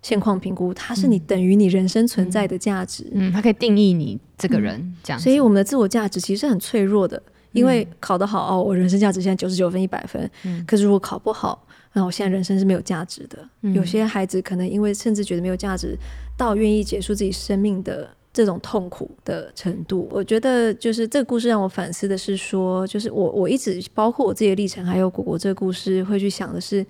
[0.03, 3.05] 现况评估，它是你等于你人生存在的价值。
[3.11, 5.19] 嗯，它可以定义你这个人这样。
[5.19, 7.21] 所以我们的自我价值其实很脆弱的，
[7.51, 10.31] 因为考得好哦，我人生价值现在九十九分一百分。
[10.45, 13.73] 嗯，可是如果考不好，那我现在人生是没有价值的。
[13.73, 15.99] 有些孩子可能因为甚至觉得没有价值，
[16.37, 18.09] 到愿意结束自己生命的。
[18.37, 26.85] 这种痛苦的程度，我觉得就是这个故事让我反思的是说，就是我我一直包括我自己的历程，还有果果这个故事，会去想的是，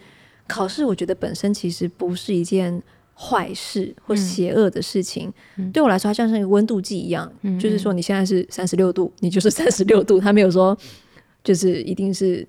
[0.49, 2.83] 考试我觉得本身其实不是一件
[3.15, 5.33] 坏事或邪恶的事情。
[5.57, 10.77] 嗯、对我来说，它像是一个温度计一样，嗯、就是说你现在是三十六度，你就是三十六度，它没有说
[11.45, 12.45] 就是一定是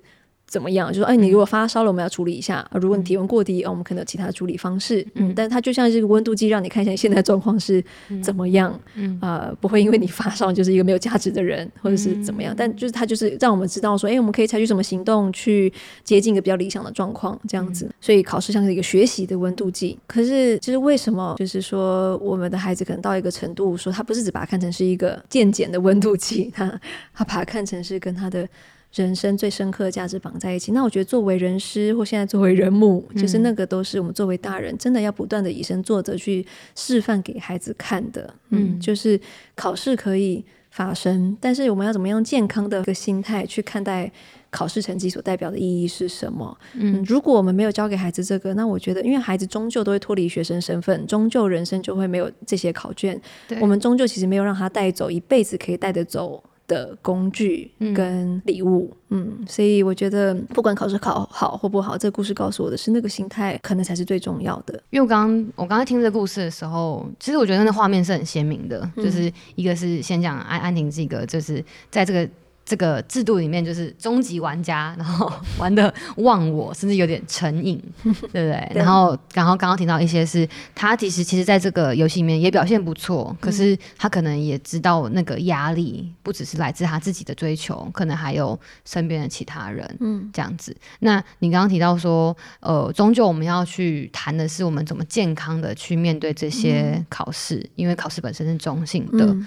[0.48, 0.90] 怎么样？
[0.90, 5.06] 就说，哎，你如果发烧了，我们要处理一下；如果你体温过低，哦，我们可能有其他处理方式。
[5.14, 7.84] 嗯，但它就像是一个温度计，让你看一下现在状况是
[8.22, 8.80] 怎么样。
[8.94, 12.54] 嗯，呃，不会因为你发烧就是一个没有价值的人，或者是怎么样。
[12.56, 15.70] 但就是它就是让我们知道说，哎，我们可以采取什么行动去
[16.02, 17.90] 接近一个比较理想的状况，这样子。
[18.00, 19.98] 所以考试像是一个学习的温度计。
[20.06, 21.34] 可是，就是为什么？
[21.38, 26.66] 就是说，我们的孩子可能到一个程度，说他不是只把它看成是一个渐减的温度计，他
[27.12, 28.48] 他把它看成是跟他的。
[28.94, 38.34] 人生最深刻的价值绑在一起，那我觉得作为人师或现在作为人母，嗯、就是那个都是我们作为大人真的要不断的以身作则去示范给孩子看的。
[38.50, 39.20] 嗯，嗯，就是
[39.54, 44.10] 考试可以发生，但是我们要怎么样健康的一个心态去看待
[44.50, 46.56] 考试成绩所代表的意义是什么？
[46.72, 53.20] 嗯，嗯，如果我们没有教给孩子这个，那我觉得，因为孩子终究都会脱离学生身份，终究人生就会没有这些考卷。
[53.60, 64.74] 我们终究其实没有让他带走一辈子可以带得走的工具跟礼物，嗯，嗯，所以我觉得不管考试考好或不好，这个故事告诉我的是那个心态可能才是最重要的。
[64.90, 72.28] 因为我刚刚我刚才听这个故事的时候，其实我觉得那画面是很鲜明的，嗯、就是一个是先讲安安婷这个，就是在这个。
[72.68, 78.68] 这个制度里面就是终极玩家，然后玩的忘我，甚至有点成瘾， 对不对？
[78.74, 90.76] 对，然后，然后刚刚提到一些是，他其实其实在这个游戏里面也表现不错，可是他可能也知道那个压力不只是来自他自己的追求，可能还有身边的其他人，嗯，这样子。
[90.98, 99.24] 那你刚刚提到说，呃，终究我们要去谈的是我们怎么健康的去面对这些考试，嗯、因为考试本身是中性的。
[99.24, 99.46] 嗯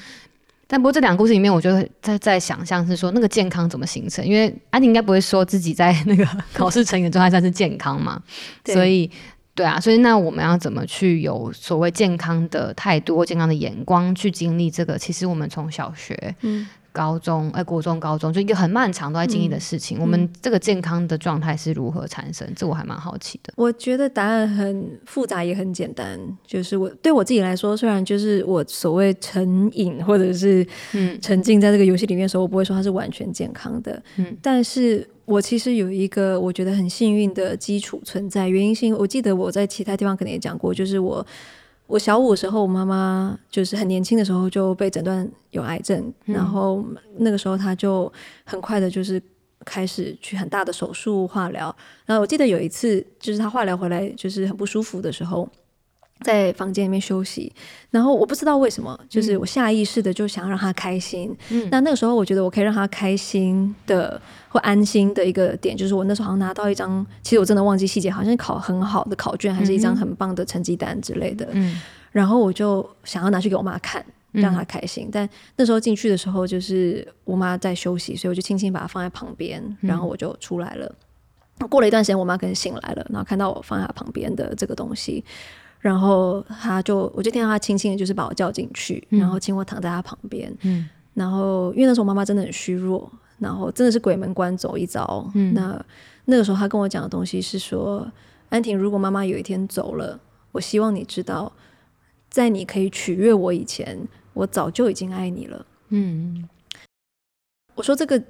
[0.72, 1.70] 但不过这两个故事里面，我就
[2.02, 4.26] 在在想象是说那个健康怎么形成？
[4.26, 8.24] 因为安妮应该不会说自己在 那个 考试成瘾的状态下是健康嘛，
[8.64, 9.12] 所以
[9.54, 14.98] 对啊，所以那我们要怎么去有所谓健康的态度或健康的眼光去经历这个？
[14.98, 16.66] 其实我们从小学，嗯。
[16.92, 19.98] 高中，哎，国中、高中，就一个很漫长都在经历的事情。
[19.98, 22.48] 嗯、我们这个健康的状态是如何产生？
[22.56, 23.54] 这我还蛮好奇的。
[23.56, 26.20] 我觉得答案很复杂，也很简单。
[26.46, 34.04] 就是我对我自己来说，虽然就是我所谓成瘾或者是嗯沉浸在这个游戏里面的时候，我不会说它是完全健康的。
[34.18, 38.50] 嗯，但是我其实有一个我觉得很幸运的基础存在。
[38.50, 41.26] 原因是因为我记得我在其他地方可能也讲过，就是我。
[41.92, 46.82] 我小五的时候，我妈妈就是很年轻的时候就被诊断有癌症，嗯、然后
[47.18, 48.12] 那个时候她就
[48.46, 49.22] 很快的，就是
[49.66, 51.76] 开始去很大的手术化疗。
[52.06, 55.48] 然后我记得有一次，就是她化疗回来就是很不舒服的时候，
[56.22, 57.52] 在房间里面休息，
[57.90, 61.36] 然后我不知道为什么，就是我下意识的就想让他开心。
[61.50, 64.22] 嗯、那那个时候，我觉得我可以让他开心的。
[64.54, 71.48] 或安心的一个点，就是我那时候好像拿到一张，其实我真的忘记细节，好像考很好的考卷，还是一张很棒的成绩单之类的。
[71.54, 71.80] 嗯，
[72.12, 75.06] 然后我就想要拿去给我妈看，让她开心。
[75.06, 80.94] 嗯、但那时候进去的时候，就是我妈在休息，所以我就轻轻把它放在旁边，然后我就出来了。
[81.60, 85.24] 嗯、过了一段时间，我妈可能醒来了，然后看到我放在她旁边的这个东西，
[85.82, 90.56] 然后他就，我就听到他轻轻的，就是把我叫进去，然后请我躺在他旁边。
[90.62, 93.12] 嗯，然后因为那时候妈妈真的很虚弱。
[93.42, 95.28] 然后真的是鬼门关走一遭。
[95.34, 95.84] 嗯，那
[96.26, 98.08] 那个时候他跟我讲的东西是说
[98.50, 100.20] ：“安婷，如果妈妈有一天走了，
[100.52, 101.52] 我希望你知道，
[102.30, 103.98] 在你可以取悦我以前，
[104.34, 106.48] 我早就已经爱你了。”嗯，
[107.74, 108.22] 我说这个。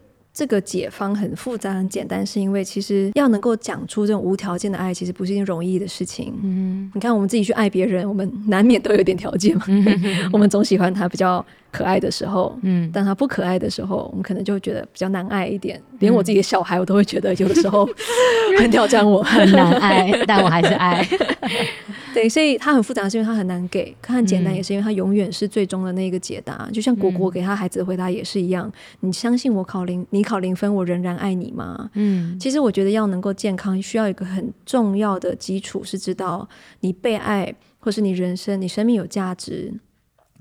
[0.42, 6.34] 这个解方很复杂很简单，是因为其实要能够讲出这种无条件的爱，其实不是一件容易的事情。
[6.42, 9.64] 嗯，你看我们自己去爱别人，我们难免都有点条件嘛。
[9.68, 9.86] 嗯、
[10.34, 15.80] 我们总喜欢他比较可爱的时候，嗯，但他不可爱的时候，我们可能就会觉得比较难爱一点。
[16.00, 17.88] 连我自己的小孩，我都会觉得有的时候
[18.58, 21.08] 很挑战我，很难爱，但我还是爱。
[22.14, 26.66] 对，所以他很复杂，是因为他很难给；他很简单，也是因为他永远是最终的那个解答。
[26.68, 31.90] 嗯、就像果果给他孩子的回答也是一样：嗯、你相信我考零，你考零分，我仍然爱你吗？
[31.94, 36.48] 嗯，其实我觉得要能够健康，需要一个很重要的基础，是知道
[36.82, 39.74] 你被爱，或是你人生、你生命有价值，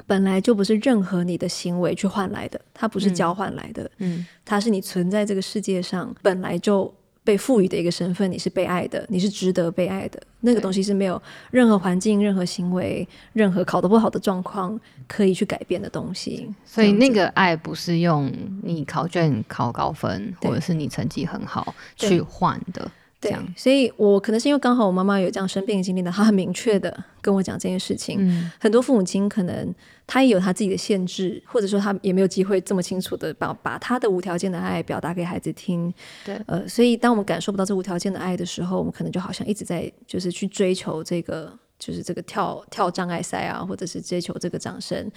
[0.06, 3.90] 本来就不是任何你的行为去换来的，它不是交换来的。
[3.98, 6.92] 嗯，它是你存在这个世界上本来就。
[7.31, 10.21] 被赋予的一个身份，你是被爱的，你是值得被爱的。
[10.40, 16.53] 那个东西是没有任何环境、任何行为、任何考得不好的状况可以去改变的东西。
[16.64, 18.33] 所以那个爱不是用
[18.64, 22.90] 你考卷考高分，或者是你成绩很好去换的。
[23.21, 28.16] 对，所以我可能是因为刚好我妈妈有这样生病的经历的，她很明确的跟我讲这件事情。
[28.19, 29.73] 嗯，很多父母亲可能
[30.11, 35.94] 他也有他自己的限制，或者说他也没有机会这么清楚的把把他的无条件的爱表达给孩子听。
[36.25, 45.09] 对，呃，所以当我们感受不到这无条件的爱的时候，我们可能就好像一直在就是去追求这个就是这个跳跳障碍赛啊，或者是追求这个掌声。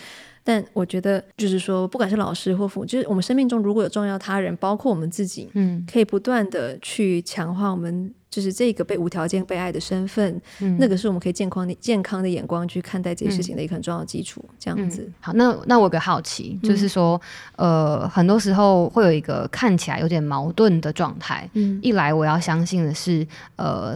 [0.43, 14.43] 但我觉得，就是说，不管是老师或父母，就是我们生命中如果有重要他人，包括我们自己，嗯，可以不断的去强化我们就是这个被无条件被爱的身份，嗯，那个是我们可以健康的健康的眼光去看待这些事情的一个很重要的基础。
[14.58, 15.08] 这样子。
[15.19, 17.22] 好，那那我有个好奇，就是说，
[17.58, 21.48] 呃，很多时候会有一个看起来有点矛盾的状态。
[21.54, 23.96] 嗯，一来我要相信的是，呃。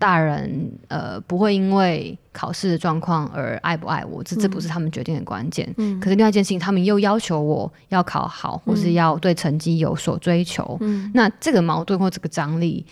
[0.00, 5.70] 大人呃不会因为考试的状况而爱不爱我，这这不是他们决定的关键。
[5.76, 10.78] 嗯，可是另外一件事情，他们又要求我要考好，或是要对成绩有所追求。
[10.80, 12.82] 嗯，那这个矛盾或这个张力，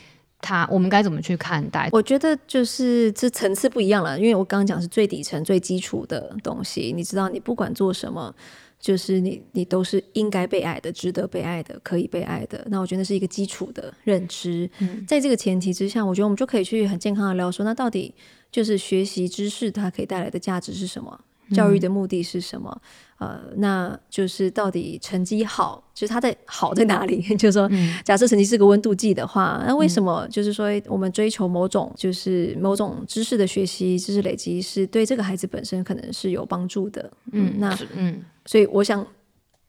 [0.40, 1.88] 他我们该怎么去看待？
[1.92, 6.92] 我觉得就是这层次不一样了，因为我刚刚讲是最底层、最基础的东西。
[6.94, 8.34] 你知道，你不管做什么。
[8.80, 12.64] 就是你，你都是应该被爱的，值得被爱的，可以被爱的。
[12.70, 14.70] 那我觉得是一个基础的认知。
[14.78, 18.14] 嗯，在这个前提之下，我觉得我们就可以去很健康的聊说，那到底
[18.52, 21.20] 就是学习知识它可以带来的价值是什么？
[21.52, 22.70] 教育的目的是什么？
[22.72, 27.20] 嗯、呃，那就是到底成绩好，就是它在好在哪里？
[27.36, 27.68] 就是说，
[28.04, 37.10] 假设成绩是个温度计的话，那为什么就是说我们追求某种就是某种知识的学习、知识累积，是对这个孩子本身可能是有帮助的？
[37.32, 39.04] 嗯，那嗯，所以我想，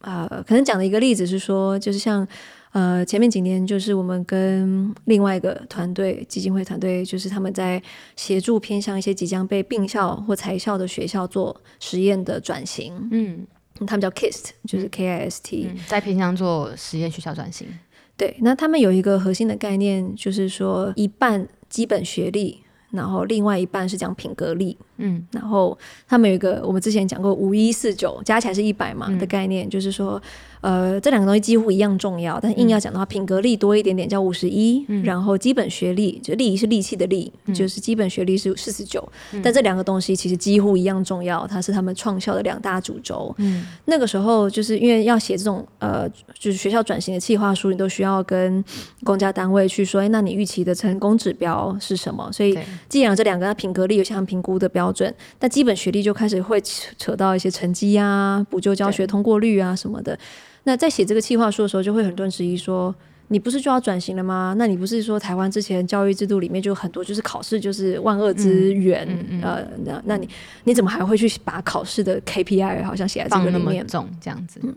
[0.01, 2.27] 呃，可能讲的一个例子是说，就是像。
[2.71, 7.81] 呃，前面几年就是我们跟另外一个团队基金会团队，就是他们在
[8.15, 13.09] 协助偏向一些即将被并校或裁校的学校做实验的转型。
[13.11, 13.47] 嗯，
[13.87, 17.67] 他们叫 KIST，就是 K I S T，嗯，在偏向做实验学校转型。
[18.15, 22.59] 对，那他们有一个核心的概念，就是说一半基本学历，
[22.91, 24.77] 然后另外一半是讲品格力。
[24.99, 30.21] 嗯，然后他们有一个我们之前讲过五一四九加起来是一百嘛的概念，嗯，就是说。
[30.61, 39.01] 呃，这两个东西几乎一样重要，但硬要讲的话，嗯、品格力多一点点叫五十一，然后基本学历就力是力气的力，嗯、就是基本学历是四十九。
[39.41, 43.33] 但这两个东西其实几乎一样重要，它是他们创校的两大主轴。
[43.37, 46.05] 嗯，那个时候就是因为要写这种呃，
[46.37, 48.61] 就是学校转型的计划书，你都需要跟
[49.05, 52.29] 公家单位去说，哎，那你预期的成功指标是什么？
[52.33, 52.59] 所以
[52.89, 60.17] 既然这两个品格力有相评估的标准，但基本学历就开始会扯扯到一些成绩啊、补救教学通过率啊什么的。
[60.63, 62.93] 那在写这个计划书的时候，就会很多人质疑说
[63.31, 64.55] ：“你不是就要转型了吗？
[64.57, 69.07] 那你不是说台湾之前教育制度里面就很多就是考试就是万恶之源？
[69.07, 70.27] 嗯嗯嗯、呃，那那你
[70.63, 74.59] 你怎么还会去把考试的 KPI 好像写在这个里面重这样子？
[74.63, 74.75] 嗯，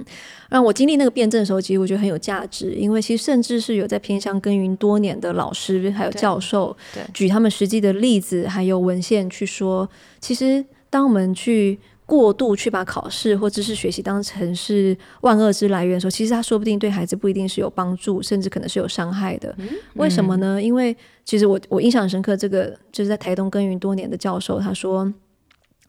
[0.50, 9.88] 让我经历那个辩证的时候，其实我觉得很有价值，因为其实甚至是有在偏向耕耘多年的老师还有教授，对举他们实际的例子还有文献去说，
[10.20, 11.78] 其实当我们去。
[12.04, 19.54] 过度去把考试或知识学习当成是万恶之来源的时候，其实他说不定对孩子不一定是有帮助，甚至可能是有伤害的。
[19.58, 20.60] 嗯、为什么呢？
[20.62, 25.10] 因为其实我我印象很深刻，这个就是在台东耕耘多年的教授，他说，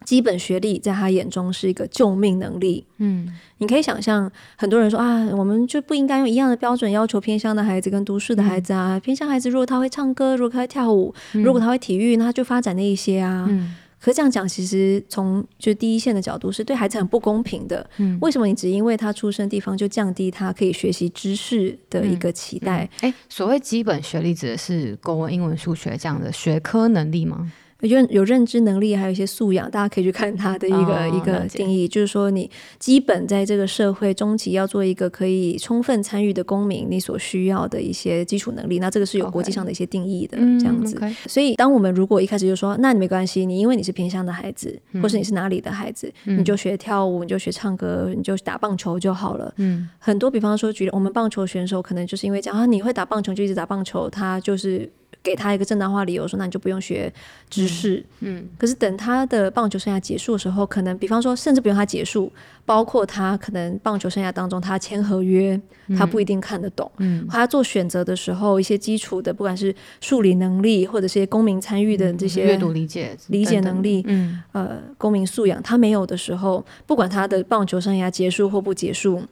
[0.04, 2.86] 基本学历在他眼中是一个救命能力。
[2.98, 8.96] 嗯，你可以想象，很多人说啊，我们就不应该用一样的标准要求偏乡的孩子跟都市的孩子啊。
[8.96, 13.46] 嗯、偏乡孩子如果他会唱歌，如果他会跳舞，嗯、如果他会体育，那他就发展那一些啊。
[13.48, 13.74] 嗯
[14.04, 17.88] 可这样讲，其实从就第一线的角度是对孩子很不公平的。
[17.96, 22.80] 嗯，为什么你只因为他出生地方就降低他可以学习知识的一个期待？
[23.00, 27.50] 哎、嗯嗯欸，所谓基本学历指的是国文、英文、数学这样的学科能力吗？
[27.86, 40.98] 有有认知能力，还有一些素养，大家可以去看他的一个、哦、一个定义，就是说你基本在这个社会中期要做一个可以充分参与的公民，你所需要的一些基础能力，那这个是有国际上的一些定义的.这样子。
[41.00, 41.14] 嗯 okay.
[41.28, 49.52] 所以，当我们如果一开始就说，那你没关系，你因为你是偏向的孩子，嗯、或是你是哪里的孩子，嗯、你就学跳舞，你就学唱歌，你就打棒球就好了。
[49.56, 54.90] 嗯，很多比方说，举我们棒球选手，可能就是因为讲啊，你会打棒球就一直打棒球，他就是。
[55.24, 57.12] 给他一个正当化理由，说那你就不用学
[57.48, 57.96] 知识。
[58.20, 62.30] 嗯，嗯，可是等他的棒球生涯结束的时候，可能比方说，甚至不用他结束，
[62.66, 65.58] 包括他可能棒球生涯当中，他签合约，
[65.96, 66.90] 他不一定看得懂。
[66.98, 79.22] 嗯，他做选择的时候，一些基础的，不管是数理能力，或者是些公民参与的这些阅读理解理解能力，嗯，呃，公民素养，他没有的时候，不管他的棒球生涯结束或不结束，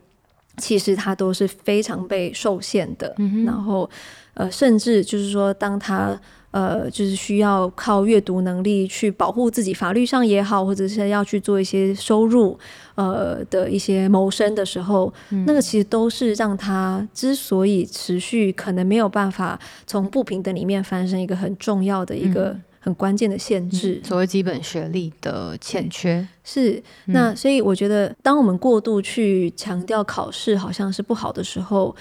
[0.56, 3.14] 其实他都是非常被受限的。
[3.18, 3.88] 嗯，然后。
[4.34, 6.18] 呃，甚至就是说，当他
[6.52, 12.58] 呃，就是需要靠阅读能力去保护自己，法律上也好，或者是要去做一些收入
[12.94, 24.00] 呃的一些谋生的时候，嗯、那个其实都是让他之所以持续可能没有办法从不平等里面翻身一个很重要的一个很关键的限制。
[24.02, 26.72] 嗯、所谓基本学历的欠缺是、
[27.06, 31.96] 嗯、那，所以我觉得，当我们过度去强调考试好像是不好的时候。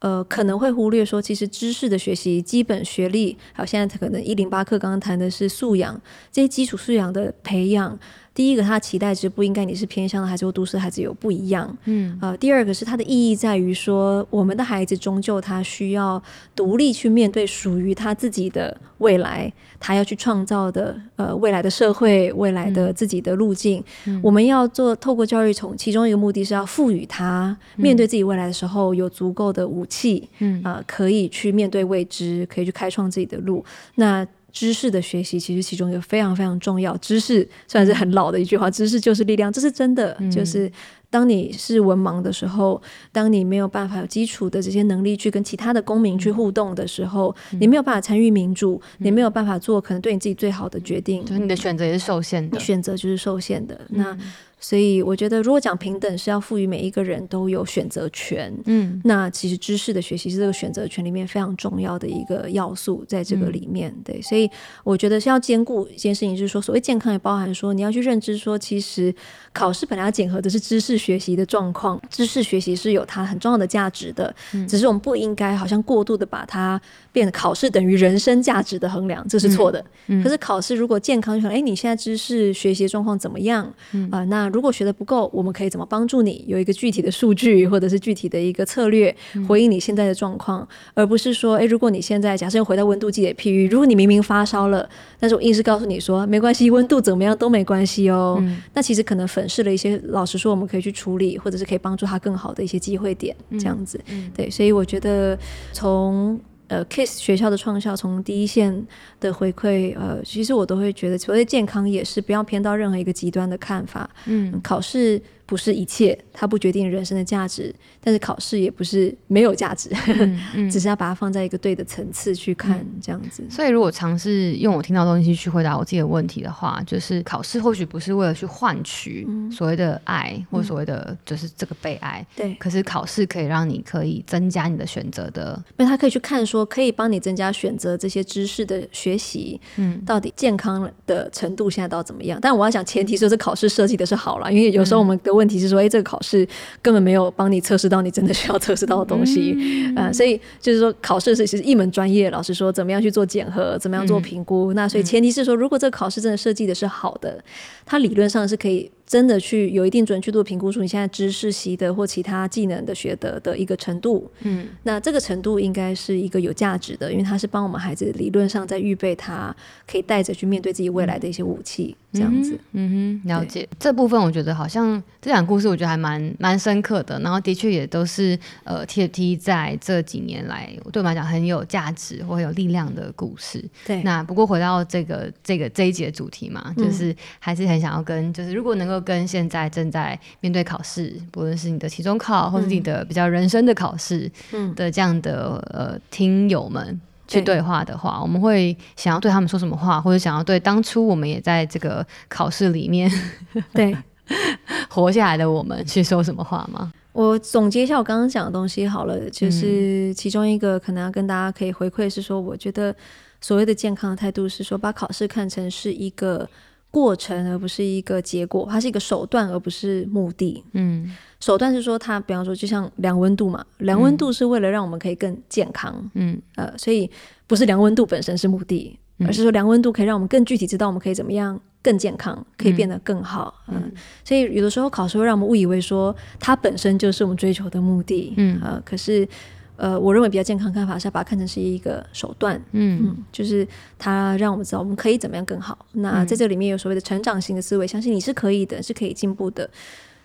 [0.00, 5.98] 呃，可能会忽略说，其实知识的学习、基本学历，还有现在可能一零八课刚刚谈的是素养，
[6.30, 7.98] 这些基础素养的培养。
[8.36, 11.74] 第一个，他期待值不应该你是偏向的孩子或都市孩子有不一样。
[11.86, 16.22] 嗯，呃，第二个是它的意义在于说，我们的孩子终究他需要
[16.54, 23.82] 独立去面对属于他自己的未来，他要去创造的呃未来的社会、未来的自己的路径。
[24.04, 33.64] 嗯，我们要做透过教育，从其中一个目的是要赋予他面对自己未来的时候有足够的武器，嗯，呃，可以去面对未知，可以去开创自己的路。
[33.94, 36.96] 那知识的学习其实其中一个非常非常重要。
[36.96, 40.16] 知识虽然是很老的一句话，知识就是力量，这是真的。
[40.18, 40.72] 嗯、就是
[41.10, 42.80] 当你是文盲的时候，
[43.12, 52.58] 当你没有办法有基础的这些能力去跟其他的公民去互动的时候，嗯、你没有办法参与民主，嗯、你没有办法做可能对你自己最好的决定，就是你的选择也是受限的。
[52.58, 53.78] 选择就是受限的。
[53.90, 54.18] 嗯、那。
[54.58, 64.50] 所以我觉得，如果讲平等是要赋予每一个人都有选择权，嗯，那其实知识的学习是这个选择权里面非常重要的一个要素，在这个里面，嗯、对，所以
[64.82, 69.14] 我觉得是要兼顾一件事情，就是说，所谓健康也包含说，你要去认知说，其实
[69.52, 76.80] 考试本来要检核的是知识学习的状况，知识学习是有它很重要的价值的，嗯、只是我们不应该好像过度的把它
[77.16, 79.80] 变考试等于人生价值的衡量，这是错的。
[80.08, 83.72] 嗯嗯、可是考试如果健康，就说，哎，你现在知识学习状况怎么样？
[83.92, 84.50] 嗯啊、呃，那。
[84.50, 86.44] 如果学的不够，我们可以怎么帮助你？
[86.46, 89.14] 有一个具体的数据，或者是具体的一个策略，
[89.48, 94.86] 回应你现在的状况，嗯、而不是说，哎，如果你现在假设又回到温度计的譬喻，如果你明明发烧了，
[95.18, 98.36] 但是我硬是告诉你说没关系，温度怎么样都没关系哦。
[98.40, 103.98] 嗯、那其实可能粉饰了一些，老实说，我们可以去处理，或者是可以帮助他更好的一些机会点，这样子。
[104.34, 105.38] 对，所以我觉得
[105.72, 106.38] 从。
[106.68, 108.86] 呃，KISS 学校的创校从第一线
[109.20, 114.08] 的回馈，呃，其实我都会觉得，所谓健康也是不要偏到任何一个极端的看法。
[114.26, 115.20] 嗯，考试。
[115.46, 117.72] 不是一切，它不决定人生的价值，
[118.02, 123.44] 但是考试也不是没有价值，嗯嗯、 只是要把它放在一个对的层次去看，嗯、这样子。
[123.48, 132.26] 所以，如果尝试用我听到的东西去回答我自己的问题的话，就是考试或许不是为了去换取所谓的爱，嗯、或所谓的就是这个被爱。
[132.34, 132.56] 对、嗯。
[132.58, 142.36] 可是考试可以让你可以增加你的选择的，因为他可以去看说，可以帮你增加选择这些知识的学习，嗯，到底健康的程度现在到怎么样？
[142.42, 145.35] 但我要想前提是这考试设计的是好了，因为有时候我们的。
[145.36, 146.46] 问题是说，哎，这个考试
[146.82, 149.54] 根本没有帮你测试到你真的需要测试到的东西，
[149.94, 152.30] 嗯、呃，所以就是说，考试是其实一门专业。
[152.30, 154.72] 老师说，怎么样去做检核，怎么样做评估？
[154.72, 157.38] 嗯、那所以前提是说，如果这个考试真的设计的是好的，
[157.84, 158.90] 它理论上是可以。
[159.06, 169.54] 真的去有一定准确度评估出你现在知识习得或其他技能的学得的一个程度，嗯，那这个程度应该是一个有价值的，因为它是帮我们孩子理论上在预备他
[169.86, 184.02] 可以带着去面对自己未来的一些武器，这样子，嗯哼，了解这部分，我觉得好像这两个故事，我觉得还蛮蛮深刻的，然后的确也都是呃 TFT 在这几年来对我们来讲很有价值或很有力量的故事，对。
[184.02, 188.95] 那不过回到这个这个这一节主题嘛，就是还是很想要跟就是如果能够。
[189.00, 194.30] 跟现在正在面对考试，不论是你的期中考，或是你的比较人生的考试
[194.74, 203.10] 的这样的、嗯、呃听友们去对话的话，我们会想要对他们说什么话，或者想要对当初我们也在这个考试里面
[203.74, 203.96] 对
[204.88, 206.92] 活下来的我们去说什么话吗？
[207.12, 212.94] 我总结一下我刚刚讲的东西好了，就是其中一个可能要跟大家可以回馈是说，我觉得
[213.40, 216.48] 所谓的健康的态度是说，把考试看成是一个。
[216.96, 220.64] 过程而不是一个结果，它是一个手段而不是目的。
[220.72, 226.10] 嗯，手段是说它，比方说就像量温度嘛，量温度是为了让我们可以更健康。
[226.14, 227.10] 嗯，呃，所以
[227.46, 233.62] 不是量温度本身是目的，而是说量温度可以让我们更具体知道我们可以怎么样更健康，可以变得更好。
[233.68, 233.92] 嗯，嗯，
[234.24, 238.32] 所以有的时候考试会让我们误以为说它本身就是我们追求的目的。
[238.38, 239.28] 嗯，呃，可是。
[239.76, 243.66] 呃，我认为比较健康看法是要把它看成是一个手段，嗯，嗯，就是
[243.98, 245.86] 它让我们知道我们可以怎么样更好。
[245.92, 249.68] 那在这里面有所谓的成长型的思维，相信你是可以的，是可以进步的，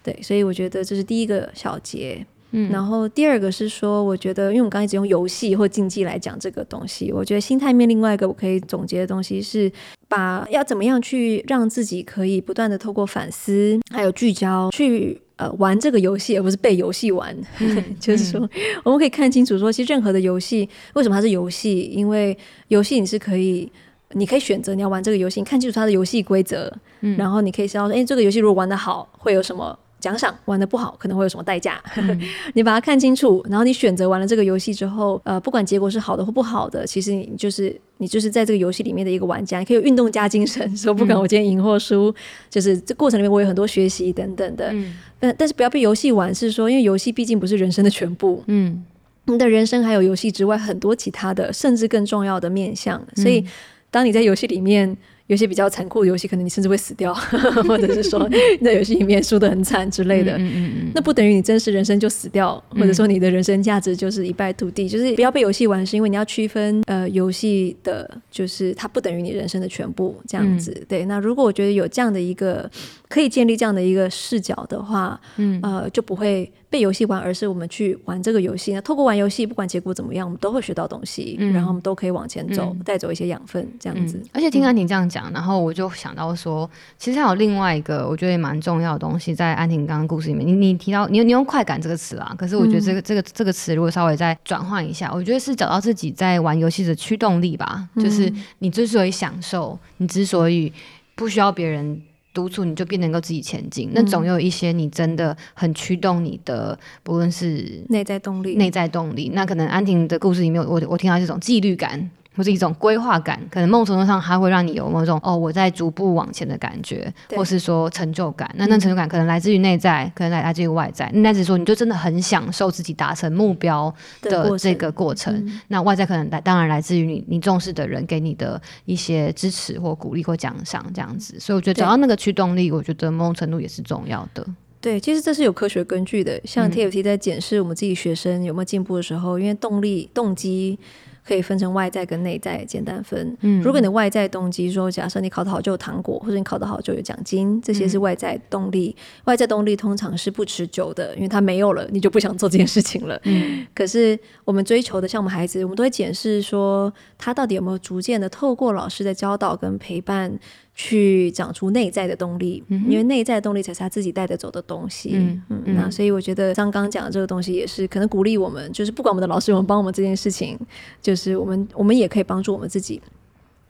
[0.04, 0.18] 对。
[0.22, 2.72] 所以我觉得这是第一个小节，嗯。
[2.72, 9.72] 然后第二个是说，我觉得因为我们刚才一直用游戏或竞技来讲这个东西，我觉得心态面另外一个我可以总结的东西是，
[10.08, 15.22] 把要怎么样去让自己可以不断的透过反思还有聚焦去。
[15.42, 18.48] 呃，玩这个游戏而不是被游戏玩，嗯、 就是说，
[18.84, 21.82] 我们可以看清楚说，其实任何的游戏为什么它是游戏？
[21.92, 22.38] 因为
[22.68, 23.72] 游戏你是可以，
[24.12, 29.76] 你可以选择你要玩这个游戏，你看清楚它的游戏规则，嗯、然后你可以知道说，哎，这个游戏如果玩得好，会有什么？
[30.02, 31.82] 奖赏玩的不好，可能会有什么代价？
[31.96, 32.22] 嗯、
[32.56, 42.16] 你把它看清楚，然后你选择玩了这个游戏之后，呃，不管结果是好的或不好的，其实你就是你就是在这个游戏里面的一个玩家，你可以有运动家精神，说不管我今天赢或输，嗯、
[42.50, 44.70] 就是这过程里面我有很多学习等等的。
[44.74, 48.44] 嗯，但但是不要被游戏玩，是说因为游戏毕竟不是人生的全部。
[48.48, 48.84] 嗯。
[49.26, 53.00] 你的人生还有游戏之外很多其他的，甚至更重要的面向。
[53.16, 53.46] 所以，
[53.92, 54.98] 当你在游戏里面。
[55.28, 57.14] 有些比较残酷的游戏，可能你甚至会死掉，
[57.68, 58.28] 或者是说
[58.60, 60.38] 你在游戏里面输得很惨之类的。
[60.38, 64.90] 嗯嗯嗯，那不等于你真实人生就死掉，或者说你的人生价值就是一败涂地。
[64.90, 70.76] 就是不要被游戏玩，是因为你要区分呃游戏的，就是它不等于你人生的全部这样子。
[70.76, 72.70] 嗯、对，那如果我觉得有这样的一个
[73.08, 76.52] 可以建立这样的一个视角的话，嗯呃就不会。
[76.72, 78.72] 被游戏玩，而是我们去玩这个游戏。
[78.74, 84.18] 那透过玩游戏，不管结果怎么样，我们都会学到东西，嗯、然后我们都可以往前走，带、嗯、走一些养分，这样子。
[84.18, 86.68] 嗯、而且听安婷这样讲，然后我就想到说，
[86.98, 100.72] 其实还有另外一个我觉得也蛮重要的东西，在安婷刚刚故事里面，你你提到你你用快感这个词啊，可是我觉得这个、嗯、这个这个词如果稍微再转换一下，我觉得是找到自己在玩游戏的驱动力吧，嗯、就是你之所以享受，你之所以
[101.16, 102.02] 不需要别人。
[102.34, 109.32] 督促你就变能够自己前进，嗯、那总有一些你真的很驱动你的，不论是内在动力，内在动力。
[109.34, 112.10] 那可能安婷的故事里面，我我听到这种纪律感。
[112.36, 118.50] 或是一种规划感，可能某种程度上它会让你有某种哦，我在逐步往前的感觉，或是说成就感。
[118.56, 121.12] 那那成就感可能来自于内在，嗯、可能来来自于外在。
[121.14, 125.34] 那只是说你就真的很享受自己达成目标的这个过程。
[125.34, 131.38] 过程嗯、那外在可能来当然来自于你你重视的人给你的一些支持或鼓励或奖赏这样子。
[131.40, 134.46] 所以我觉得找到那个驱动力，我觉得某种程度也是重要的。
[134.80, 136.40] 对，其实这是有科学根据的。
[136.46, 140.80] 像 TFT 在检视我们自己学生有没有进步的时候，嗯、因为动力动机。
[141.26, 143.36] 可以分成外在跟内在，简单分。
[143.42, 148.96] 嗯，如果你的外在动机说，假设你考得好就有糖果，或者你考得好就有奖金，这些是外在动力。
[148.98, 153.20] 嗯、外在动力通常是不持久的，因为它没有了，你就不想做这件事情了。
[153.24, 160.40] 嗯， 可是我们追求的，像我们孩子，我们都会检视说，他到底有没有逐渐的透过老师的教导跟陪伴。
[160.84, 165.12] 去长出内在的动力，嗯、因为内在的动力才是他自己带得走的东西。
[165.14, 170.58] 嗯，嗯，那所以我觉得像刚刚讲的这个东西也是可能鼓励我们，就是不管我们的老师有没有帮我们这件事情，
[171.00, 173.00] 就是我们我们也可以帮助我们自己。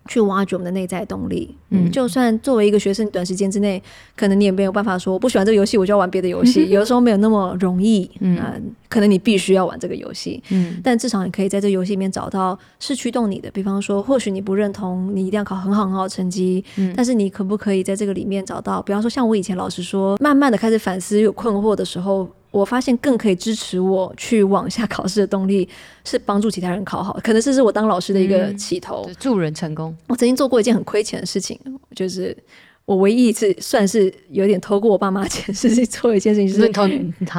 [0.08, 1.56] 去挖掘我们的内在动力。
[1.70, 3.82] 嗯，就算作为一个学生，短时间之内，
[4.16, 6.68] 可能你也没有办法说，我不喜欢这个游戏，我就要玩别的游戏。
[6.72, 8.10] 有的时候没有那么容易。
[8.20, 10.42] 嗯、呃，可能你必须要玩这个游戏。
[10.50, 13.50] 嗯，但至少你可以在这游戏里面找到是驱动你的。
[13.52, 18.82] 比方说，或许你不认同你一定要考很好很好的成绩，嗯，但是你可不可以在这个里面找到？
[18.82, 22.28] 比方说，像我以前老师说，慢慢的开始反思有困惑的时候。
[22.52, 25.68] 我发现更可以支持我去往下考试的动力
[26.04, 29.96] 是帮助其他人考好，可能这是我当老师的一个起头，嗯、助人成功。
[30.08, 31.58] 我曾经做过一件很亏钱的事情，
[31.96, 32.36] 就是
[32.84, 36.84] 我唯一一次算是有点偷过我爸妈钱，是做一件事情，就是你偷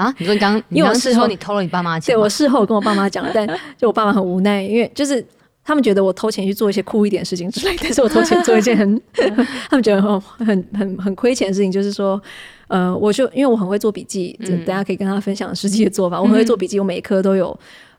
[0.00, 0.14] 啊？
[0.18, 3.46] 你说你刚，因为我事后你偷了你爸妈钱，对，我事后跟我爸妈讲了，但
[3.76, 5.22] 就我爸妈很无奈，因为就是
[5.64, 9.02] 他们觉得我偷钱去做一些酷一点的事情之类，但是我偷钱做一件很，
[9.70, 12.20] 他们觉得很很很很亏钱的事情，就是说。
[12.68, 16.16] 呃，我就因为我很会做笔记，就大家可以跟他分享实际的做法。
[16.16, 17.54] 嗯、我很会做笔记，我每一科都有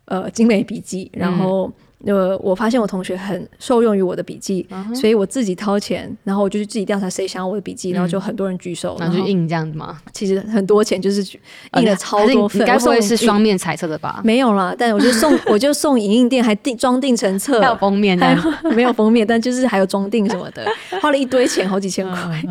[0.05, 1.71] 呃精美笔记，然后。
[2.05, 9.97] 呃，我发现我同学很受用于我的笔记，嗯、所以我自己掏钱，然后我就去自己调查谁想要我的笔记，嗯、然后就很多人举手，然后就印这样子吗？
[10.11, 11.21] 其实很多钱就是
[11.77, 14.21] 印了超多份，该不会是双面彩色的吧？
[14.23, 18.19] 没有啦，但我就送，我就送影印店还订装订成册，还有封面，
[18.75, 20.65] 没有封面，但就是还有装订什么的，
[21.01, 22.43] 花了一堆钱，好几千块。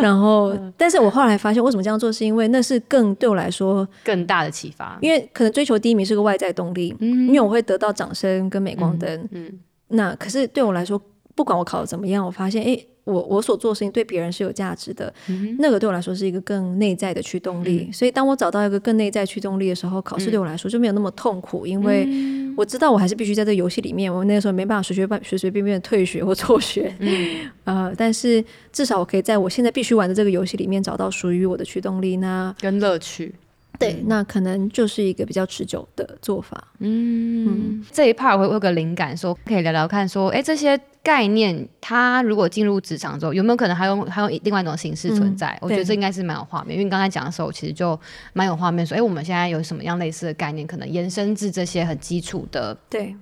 [0.00, 2.10] 然后，但是我后来发现，为什么这样做？
[2.10, 8.47] 是因为那是更对我来说更大的启发，因为可能追求第一名是个外在动力，嗯、因为我会得到掌声。
[8.48, 11.00] 跟镁光灯，嗯，嗯，那可是对我来说，
[11.34, 17.86] 不管我考的怎么样，我发现，哎，我我所做的事情对别人是有价值的，嗯、那个对我来说是一个更内在的驱动力。
[17.88, 22.08] 嗯、所以当我找到一个更内在驱动力的时候，考试对我来说就没有那么痛苦，嗯、因为
[22.56, 24.12] 我知道我还是必须在这个游戏里面。
[24.12, 33.34] 我那个时候没办法随随便随随便便的退学或辍学，嗯， 呃，但是至少我可以在我现在必须玩的这个游戏里面找到属于我的驱动力，那跟乐趣。
[33.78, 36.66] 对，那可能就是一个比较持久的做法。
[36.80, 45.50] 嗯，嗯，这一 part 会有个灵感，说可以聊聊看，说，哎，这些概念，它如果进入职场之后，有没有可能还用还用另外一种形式存在？
[45.56, 47.98] 嗯、我觉得这应该是蛮有画面，因为你刚才讲的时候，其实就
[48.32, 53.14] 蛮有画面，说，哎，我们现在有什么样类似的概念，可能延伸至这些很基础的对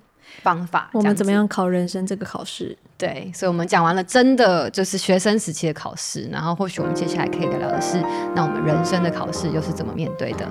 [0.43, 2.77] 方法，我们怎么样考人生这个考试？
[2.99, 8.01] 对，所以，我们讲完了真的就是学生时期的考试，然后或许我们接下来可以聊聊的是，
[8.35, 10.49] 那我们人生的考试又是怎么面对的？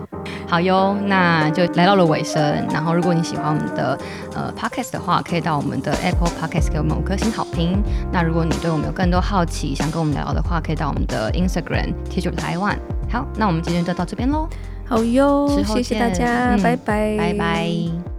[0.47, 2.39] 好哟，那就来到了尾声。
[2.71, 3.97] 然后，如果你喜欢我们的
[4.35, 7.81] 呃 podcast 的话，可以到我们的 Apple Podcast 给我们五颗星好评。
[8.11, 12.77] 那如果你对我们有更多好奇，想跟我们聊聊的话，可以到我们的 Instagram Teacher Taiwan。
[13.09, 14.47] 好，那我们今天就到这边喽。
[14.87, 18.14] 好哟，谢谢大家，嗯、拜拜，拜拜。